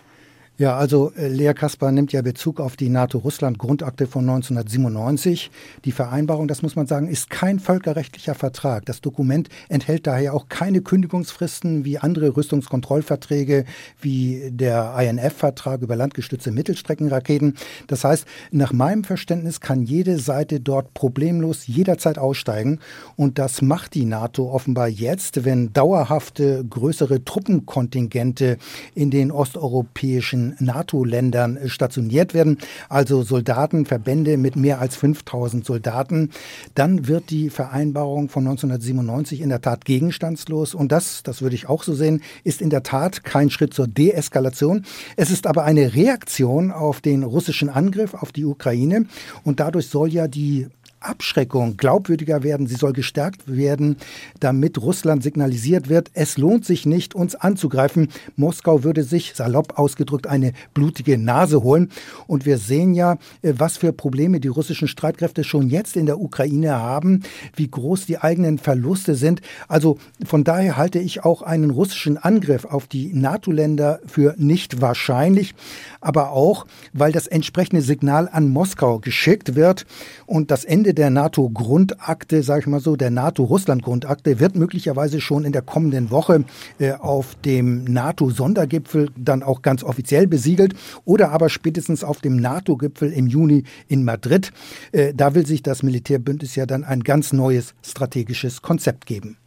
Ja, 0.58 0.78
also 0.78 1.12
äh, 1.18 1.28
Lea 1.28 1.54
Kaspar 1.54 1.92
nimmt 1.92 2.14
ja 2.14 2.22
Bezug 2.22 2.62
auf 2.62 2.78
die 2.78 2.88
NATO-Russland-Grundakte 2.88 4.08
von 4.08 4.22
1997. 4.22 5.52
Die 5.84 5.92
Vereinbarung, 5.92 6.48
das 6.48 6.62
muss 6.62 6.78
man 6.78 6.88
sagen, 6.88 7.10
ist 7.10 7.30
kein 7.30 7.60
völkerrechtlicher 7.60 8.36
Vertrag. 8.36 8.86
Das 8.86 9.02
Dokument 9.02 9.50
enthält 9.68 10.08
daher 10.08 10.34
auch 10.34 10.48
keine 10.48 10.80
Kündigungsfristen 10.80 11.84
wie 11.84 11.98
andere 11.98 12.38
Rüstungskontrollverträge, 12.38 13.66
wie 14.00 14.50
der 14.50 14.96
INF-Vertrag 14.98 15.82
über 15.82 15.98
landgestützte 15.98 16.52
Mittelstreckenraketen. 16.52 17.56
Das 17.88 18.06
heißt, 18.06 18.26
nach 18.52 18.72
meinem 18.72 19.04
Verständnis 19.04 19.60
kann 19.60 19.84
jede 19.84 20.20
Seite 20.20 20.62
dort 20.62 20.94
problemlos 20.94 21.68
jederzeit 21.68 22.18
aussteigen. 22.18 22.80
Und 23.18 23.40
das 23.40 23.62
macht 23.62 23.94
die 23.94 24.06
NATO 24.06 24.50
offenbar 24.50 24.88
jetzt, 24.88 25.44
wenn 25.44 25.74
dauerhafte 25.74 26.64
größere 26.64 27.26
Truppenkontingente 27.26 28.58
in 28.94 29.12
den 29.12 29.32
osteuropäischen 29.34 30.45
NATO-Ländern 30.60 31.60
stationiert 31.68 32.34
werden, 32.34 32.60
also 32.90 33.24
Soldaten, 33.24 33.86
Verbände 33.86 34.38
mit 34.38 34.56
mehr 34.56 34.80
als 34.80 34.96
5000 34.96 35.66
Soldaten, 35.66 36.30
dann 36.76 37.08
wird 37.08 37.30
die 37.30 37.50
Vereinbarung 37.50 38.30
von 38.30 38.44
1997 38.44 39.42
in 39.42 39.50
der 39.50 39.62
Tat 39.62 39.86
gegenstandslos. 39.86 40.76
Und 40.76 40.92
das, 40.92 41.24
das 41.24 41.42
würde 41.42 41.56
ich 41.56 41.68
auch 41.70 41.84
so 41.84 41.94
sehen, 41.94 42.22
ist 42.44 42.62
in 42.62 42.70
der 42.70 42.84
Tat 42.84 43.24
kein 43.24 43.50
Schritt 43.50 43.74
zur 43.74 43.88
Deeskalation. 43.88 44.86
Es 45.16 45.32
ist 45.32 45.48
aber 45.48 45.64
eine 45.64 45.96
Reaktion 45.96 46.72
auf 46.72 47.02
den 47.02 47.24
russischen 47.24 47.70
Angriff 47.70 48.14
auf 48.14 48.32
die 48.32 48.46
Ukraine. 48.46 49.06
Und 49.44 49.60
dadurch 49.60 49.88
soll 49.88 50.12
ja 50.12 50.28
die 50.28 50.68
Abschreckung 51.06 51.78
glaubwürdiger 51.78 52.44
werden, 52.44 52.68
sie 52.68 52.76
soll 52.76 52.94
gestärkt 52.94 53.42
werden, 53.46 53.98
damit 54.40 54.82
Russland 54.82 55.24
signalisiert 55.24 55.90
wird, 55.90 56.10
es 56.14 56.38
lohnt 56.38 56.66
sich 56.66 56.86
nicht, 56.86 57.16
uns 57.16 57.36
anzugreifen. 57.36 58.10
Moskau 58.36 58.84
würde 58.84 59.04
sich, 59.04 59.34
salopp 59.36 59.78
ausgedrückt, 59.78 60.28
eine 60.28 60.54
blutige 60.74 61.18
Nase 61.18 61.62
holen. 61.64 61.90
Und 62.28 62.46
wir 62.46 62.58
sehen 62.58 62.94
ja, 62.94 63.18
äh, 63.42 63.54
was 63.58 63.78
für 63.78 63.94
Probleme 63.94 64.40
die 64.40 64.48
russischen 64.48 64.88
Streitkräfte 64.88 65.44
schon 65.44 65.70
jetzt 65.70 65.96
in 65.96 66.06
der 66.06 66.20
Ukraine 66.20 66.76
haben, 66.76 67.24
wie 67.56 67.70
groß 67.70 68.06
die 68.06 68.18
eigenen 68.18 68.58
Verluste 68.58 69.16
sind. 69.16 69.42
Also 69.68 69.98
von 70.26 70.44
daher 70.44 70.78
halte 70.78 71.00
ich 71.00 71.24
auch 71.24 71.42
einen 71.42 71.70
russischen 71.70 72.18
Angriff 72.18 72.66
auf 72.66 72.88
die 72.88 73.14
NATO-Länder 73.14 74.00
für 74.06 74.34
nicht 74.38 74.82
wahrscheinlich, 74.82 75.54
aber 76.02 76.32
auch, 76.32 76.66
weil 76.94 77.12
das 77.12 77.28
entsprechende 77.28 77.82
Signal 77.82 78.30
an 78.32 78.50
Moskau 78.50 79.00
geschickt 79.00 79.56
wird 79.56 79.86
und 80.26 80.50
das 80.50 80.66
Ende 80.66 80.94
der 80.96 81.10
NATO-Grundakte, 81.10 82.42
sage 82.42 82.62
ich 82.62 82.68
mal 82.68 82.80
so, 82.80 82.96
der 82.96 83.12
NATO-Russland-Grundakte 83.12 84.40
wird 84.40 84.56
möglicherweise 84.56 85.22
schon 85.22 85.46
in 85.46 85.52
der 85.52 85.62
kommenden 85.62 86.10
Woche 86.12 86.46
äh, 86.80 86.94
auf 86.94 87.36
dem 87.46 87.84
NATO-Sondergipfel 87.84 89.10
dann 89.16 89.44
auch 89.44 89.62
ganz 89.62 89.84
offiziell 89.84 90.28
besiegelt 90.28 90.74
oder 91.04 91.32
aber 91.32 91.50
spätestens 91.50 92.04
auf 92.04 92.20
dem 92.20 92.38
NATO-Gipfel 92.38 93.12
im 93.12 93.28
Juni 93.28 93.64
in 93.88 94.04
Madrid. 94.04 94.52
Äh, 94.92 95.14
da 95.14 95.36
will 95.36 95.46
sich 95.46 95.62
das 95.62 95.84
Militärbündnis 95.84 96.56
ja 96.56 96.66
dann 96.66 96.84
ein 96.84 97.02
ganz 97.02 97.34
neues 97.34 97.76
strategisches 97.84 98.62
Konzept 98.62 99.06
geben. 99.06 99.38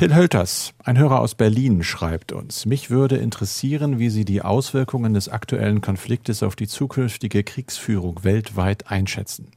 Till 0.00 0.14
Hölters, 0.14 0.72
ein 0.82 0.96
Hörer 0.96 1.20
aus 1.20 1.34
Berlin, 1.34 1.82
schreibt 1.82 2.32
uns, 2.32 2.64
mich 2.64 2.88
würde 2.88 3.18
interessieren, 3.18 3.98
wie 3.98 4.08
Sie 4.08 4.24
die 4.24 4.40
Auswirkungen 4.40 5.12
des 5.12 5.28
aktuellen 5.28 5.82
Konfliktes 5.82 6.42
auf 6.42 6.56
die 6.56 6.66
zukünftige 6.66 7.44
Kriegsführung 7.44 8.24
weltweit 8.24 8.90
einschätzen. 8.90 9.48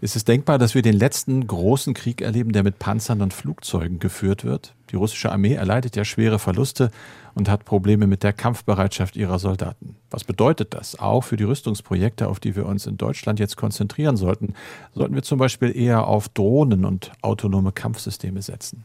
Ist 0.00 0.16
es 0.16 0.24
denkbar, 0.24 0.58
dass 0.58 0.74
wir 0.74 0.82
den 0.82 0.96
letzten 0.96 1.46
großen 1.46 1.94
Krieg 1.94 2.22
erleben, 2.22 2.50
der 2.50 2.64
mit 2.64 2.80
Panzern 2.80 3.22
und 3.22 3.32
Flugzeugen 3.32 4.00
geführt 4.00 4.42
wird? 4.42 4.74
Die 4.90 4.96
russische 4.96 5.30
Armee 5.30 5.54
erleidet 5.54 5.94
ja 5.94 6.04
schwere 6.04 6.40
Verluste 6.40 6.90
und 7.34 7.48
hat 7.48 7.64
Probleme 7.64 8.08
mit 8.08 8.24
der 8.24 8.32
Kampfbereitschaft 8.32 9.14
ihrer 9.14 9.38
Soldaten. 9.38 9.94
Was 10.10 10.24
bedeutet 10.24 10.74
das 10.74 10.98
auch 10.98 11.22
für 11.22 11.36
die 11.36 11.44
Rüstungsprojekte, 11.44 12.26
auf 12.26 12.40
die 12.40 12.56
wir 12.56 12.66
uns 12.66 12.88
in 12.88 12.96
Deutschland 12.96 13.38
jetzt 13.38 13.56
konzentrieren 13.56 14.16
sollten? 14.16 14.54
Sollten 14.92 15.14
wir 15.14 15.22
zum 15.22 15.38
Beispiel 15.38 15.70
eher 15.70 16.08
auf 16.08 16.28
Drohnen 16.28 16.84
und 16.84 17.12
autonome 17.22 17.70
Kampfsysteme 17.70 18.42
setzen? 18.42 18.84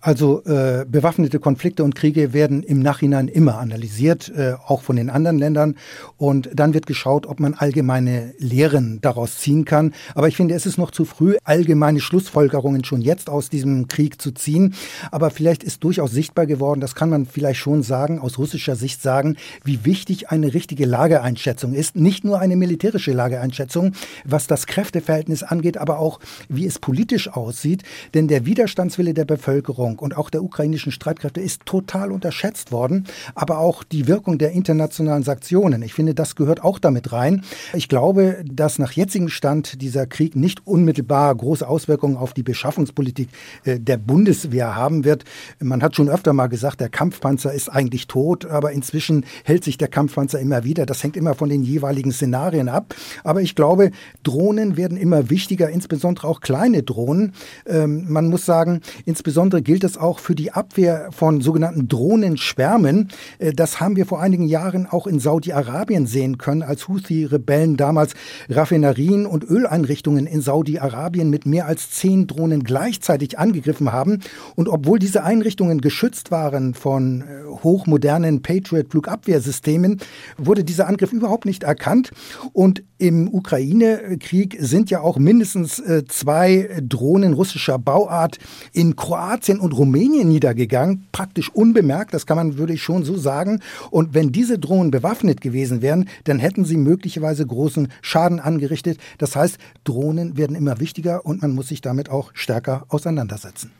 Also 0.00 0.44
äh, 0.44 0.84
bewaffnete 0.88 1.40
Konflikte 1.40 1.82
und 1.82 1.96
Kriege 1.96 2.32
werden 2.32 2.62
im 2.62 2.78
Nachhinein 2.78 3.26
immer 3.26 3.58
analysiert, 3.58 4.28
äh, 4.28 4.54
auch 4.64 4.82
von 4.82 4.94
den 4.94 5.10
anderen 5.10 5.40
Ländern. 5.40 5.74
Und 6.16 6.48
dann 6.54 6.72
wird 6.72 6.86
geschaut, 6.86 7.26
ob 7.26 7.40
man 7.40 7.54
allgemeine 7.54 8.32
Lehren 8.38 9.00
daraus 9.00 9.38
ziehen 9.38 9.64
kann. 9.64 9.92
Aber 10.14 10.28
ich 10.28 10.36
finde, 10.36 10.54
es 10.54 10.66
ist 10.66 10.78
noch 10.78 10.92
zu 10.92 11.04
früh, 11.04 11.36
allgemeine 11.42 11.98
Schlussfolgerungen 11.98 12.84
schon 12.84 13.00
jetzt 13.00 13.28
aus 13.28 13.50
diesem 13.50 13.88
Krieg 13.88 14.22
zu 14.22 14.30
ziehen. 14.30 14.74
Aber 15.10 15.30
vielleicht 15.30 15.64
ist 15.64 15.82
durchaus 15.82 16.12
sichtbar 16.12 16.46
geworden, 16.46 16.80
das 16.80 16.94
kann 16.94 17.10
man 17.10 17.26
vielleicht 17.26 17.58
schon 17.58 17.82
sagen, 17.82 18.20
aus 18.20 18.38
russischer 18.38 18.76
Sicht 18.76 19.02
sagen, 19.02 19.36
wie 19.64 19.84
wichtig 19.84 20.30
eine 20.30 20.54
richtige 20.54 20.86
Lageeinschätzung 20.86 21.74
ist. 21.74 21.96
Nicht 21.96 22.24
nur 22.24 22.38
eine 22.38 22.54
militärische 22.54 23.12
Lageeinschätzung, 23.12 23.94
was 24.24 24.46
das 24.46 24.68
Kräfteverhältnis 24.68 25.42
angeht, 25.42 25.76
aber 25.76 25.98
auch, 25.98 26.20
wie 26.48 26.66
es 26.66 26.78
politisch 26.78 27.26
aussieht. 27.28 27.82
Denn 28.14 28.28
der 28.28 28.46
Widerstandswille 28.46 29.12
der 29.12 29.24
Bevölkerung 29.24 29.87
Bevölkerung 29.88 29.98
und 29.98 30.16
auch 30.16 30.30
der 30.30 30.42
ukrainischen 30.42 30.92
Streitkräfte 30.92 31.40
ist 31.40 31.64
total 31.64 32.12
unterschätzt 32.12 32.72
worden. 32.72 33.06
Aber 33.34 33.58
auch 33.58 33.84
die 33.84 34.06
Wirkung 34.06 34.38
der 34.38 34.52
internationalen 34.52 35.22
Sanktionen. 35.22 35.82
Ich 35.82 35.94
finde, 35.94 36.14
das 36.14 36.36
gehört 36.36 36.62
auch 36.62 36.78
damit 36.78 37.12
rein. 37.12 37.44
Ich 37.74 37.88
glaube, 37.88 38.44
dass 38.44 38.78
nach 38.78 38.92
jetzigem 38.92 39.28
Stand 39.28 39.80
dieser 39.82 40.06
Krieg 40.06 40.36
nicht 40.36 40.66
unmittelbar 40.66 41.34
große 41.34 41.66
Auswirkungen 41.66 42.16
auf 42.16 42.34
die 42.34 42.42
Beschaffungspolitik 42.42 43.28
äh, 43.64 43.78
der 43.78 43.96
Bundeswehr 43.96 44.76
haben 44.76 45.04
wird. 45.04 45.24
Man 45.60 45.82
hat 45.82 45.96
schon 45.96 46.08
öfter 46.08 46.32
mal 46.32 46.48
gesagt, 46.48 46.80
der 46.80 46.88
Kampfpanzer 46.88 47.52
ist 47.52 47.68
eigentlich 47.68 48.06
tot, 48.06 48.46
aber 48.46 48.72
inzwischen 48.72 49.24
hält 49.44 49.64
sich 49.64 49.78
der 49.78 49.88
Kampfpanzer 49.88 50.38
immer 50.38 50.64
wieder. 50.64 50.86
Das 50.86 51.02
hängt 51.02 51.16
immer 51.16 51.34
von 51.34 51.48
den 51.48 51.62
jeweiligen 51.62 52.12
Szenarien 52.12 52.68
ab. 52.68 52.94
Aber 53.24 53.42
ich 53.42 53.54
glaube, 53.54 53.90
Drohnen 54.22 54.76
werden 54.76 54.96
immer 54.96 55.30
wichtiger, 55.30 55.68
insbesondere 55.70 56.28
auch 56.28 56.40
kleine 56.40 56.82
Drohnen. 56.82 57.32
Ähm, 57.66 58.06
man 58.08 58.28
muss 58.28 58.44
sagen, 58.44 58.80
insbesondere 59.04 59.62
gilt 59.62 59.77
gilt 59.78 59.92
es 59.92 59.96
auch 59.96 60.18
für 60.18 60.34
die 60.34 60.50
Abwehr 60.50 61.08
von 61.12 61.40
sogenannten 61.40 61.86
Drohnenschwärmen. 61.86 63.10
Äh, 63.38 63.52
das 63.52 63.78
haben 63.78 63.94
wir 63.94 64.06
vor 64.06 64.20
einigen 64.20 64.48
Jahren 64.48 64.88
auch 64.88 65.06
in 65.06 65.20
Saudi-Arabien 65.20 66.08
sehen 66.08 66.36
können, 66.36 66.64
als 66.64 66.88
Houthi-Rebellen 66.88 67.76
damals 67.76 68.14
Raffinerien 68.48 69.24
und 69.24 69.44
Öleinrichtungen 69.44 70.26
in 70.26 70.40
Saudi-Arabien 70.40 71.30
mit 71.30 71.46
mehr 71.46 71.66
als 71.66 71.92
zehn 71.92 72.26
Drohnen 72.26 72.64
gleichzeitig 72.64 73.38
angegriffen 73.38 73.92
haben. 73.92 74.18
Und 74.56 74.68
obwohl 74.68 74.98
diese 74.98 75.22
Einrichtungen 75.22 75.80
geschützt 75.80 76.32
waren 76.32 76.74
von 76.74 77.20
äh, 77.20 77.24
hochmodernen 77.62 78.42
Patriot-Flugabwehrsystemen, 78.42 80.00
wurde 80.38 80.64
dieser 80.64 80.88
Angriff 80.88 81.12
überhaupt 81.12 81.44
nicht 81.44 81.62
erkannt. 81.62 82.10
Und 82.52 82.82
im 82.98 83.32
Ukraine-Krieg 83.32 84.56
sind 84.58 84.90
ja 84.90 85.02
auch 85.02 85.18
mindestens 85.18 85.78
äh, 85.78 86.02
zwei 86.08 86.68
Drohnen 86.82 87.32
russischer 87.32 87.78
Bauart 87.78 88.38
in 88.72 88.96
Kroatien 88.96 89.60
und 89.60 89.67
und 89.68 89.74
Rumänien 89.74 90.28
niedergegangen, 90.28 91.06
praktisch 91.12 91.50
unbemerkt, 91.50 92.14
das 92.14 92.24
kann 92.24 92.38
man, 92.38 92.56
würde 92.56 92.72
ich 92.72 92.82
schon 92.82 93.04
so 93.04 93.18
sagen. 93.18 93.60
Und 93.90 94.14
wenn 94.14 94.32
diese 94.32 94.58
Drohnen 94.58 94.90
bewaffnet 94.90 95.42
gewesen 95.42 95.82
wären, 95.82 96.08
dann 96.24 96.38
hätten 96.38 96.64
sie 96.64 96.78
möglicherweise 96.78 97.46
großen 97.46 97.88
Schaden 98.00 98.40
angerichtet. 98.40 98.98
Das 99.18 99.36
heißt, 99.36 99.58
Drohnen 99.84 100.38
werden 100.38 100.56
immer 100.56 100.80
wichtiger 100.80 101.26
und 101.26 101.42
man 101.42 101.54
muss 101.54 101.68
sich 101.68 101.82
damit 101.82 102.08
auch 102.08 102.30
stärker 102.32 102.86
auseinandersetzen. 102.88 103.72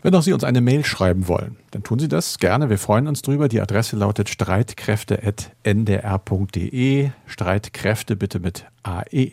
Wenn 0.00 0.14
auch 0.14 0.22
Sie 0.22 0.32
uns 0.32 0.44
eine 0.44 0.62
Mail 0.62 0.86
schreiben 0.86 1.28
wollen, 1.28 1.56
dann 1.70 1.82
tun 1.82 1.98
Sie 1.98 2.08
das 2.08 2.38
gerne. 2.38 2.70
Wir 2.70 2.78
freuen 2.78 3.06
uns 3.06 3.20
drüber. 3.20 3.48
Die 3.48 3.60
Adresse 3.60 3.96
lautet 3.96 4.30
streitkräfte.ndr.de. 4.30 7.10
Streitkräfte 7.26 8.16
bitte 8.16 8.40
mit 8.40 8.64
AE. 8.82 9.32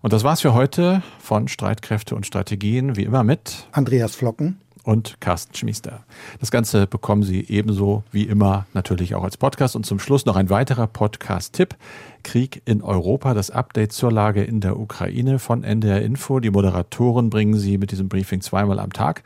Und 0.00 0.14
das 0.14 0.24
war's 0.24 0.40
für 0.40 0.54
heute 0.54 1.02
von 1.18 1.48
Streitkräfte 1.48 2.14
und 2.14 2.24
Strategien, 2.26 2.96
wie 2.96 3.04
immer 3.04 3.24
mit 3.24 3.68
Andreas 3.72 4.14
Flocken 4.14 4.56
und 4.86 5.20
Carsten 5.20 5.54
Schmiester. 5.54 6.04
Das 6.38 6.52
Ganze 6.52 6.86
bekommen 6.86 7.24
Sie 7.24 7.44
ebenso 7.48 8.04
wie 8.12 8.22
immer 8.22 8.66
natürlich 8.72 9.16
auch 9.16 9.24
als 9.24 9.36
Podcast. 9.36 9.74
Und 9.74 9.84
zum 9.84 9.98
Schluss 9.98 10.26
noch 10.26 10.36
ein 10.36 10.48
weiterer 10.48 10.86
Podcast-Tipp. 10.86 11.74
Krieg 12.22 12.62
in 12.64 12.82
Europa, 12.82 13.34
das 13.34 13.50
Update 13.50 13.92
zur 13.92 14.12
Lage 14.12 14.44
in 14.44 14.60
der 14.60 14.78
Ukraine 14.78 15.40
von 15.40 15.64
NDR 15.64 16.02
Info. 16.02 16.38
Die 16.38 16.50
Moderatoren 16.50 17.30
bringen 17.30 17.58
Sie 17.58 17.78
mit 17.78 17.90
diesem 17.90 18.08
Briefing 18.08 18.40
zweimal 18.40 18.78
am 18.78 18.92
Tag. 18.92 19.24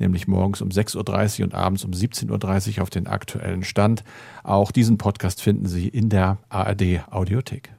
nämlich 0.00 0.28
morgens 0.28 0.60
um 0.60 0.68
6.30 0.68 1.40
Uhr 1.40 1.44
und 1.46 1.54
abends 1.54 1.84
um 1.84 1.90
17.30 1.90 2.76
Uhr 2.76 2.82
auf 2.82 2.90
den 2.90 3.08
aktuellen 3.08 3.64
Stand. 3.64 4.04
Auch 4.44 4.70
diesen 4.70 4.96
Podcast 4.96 5.42
finden 5.42 5.66
Sie 5.66 5.88
in 5.88 6.08
der 6.08 6.36
ARD 6.50 7.02
Audiothek. 7.10 7.70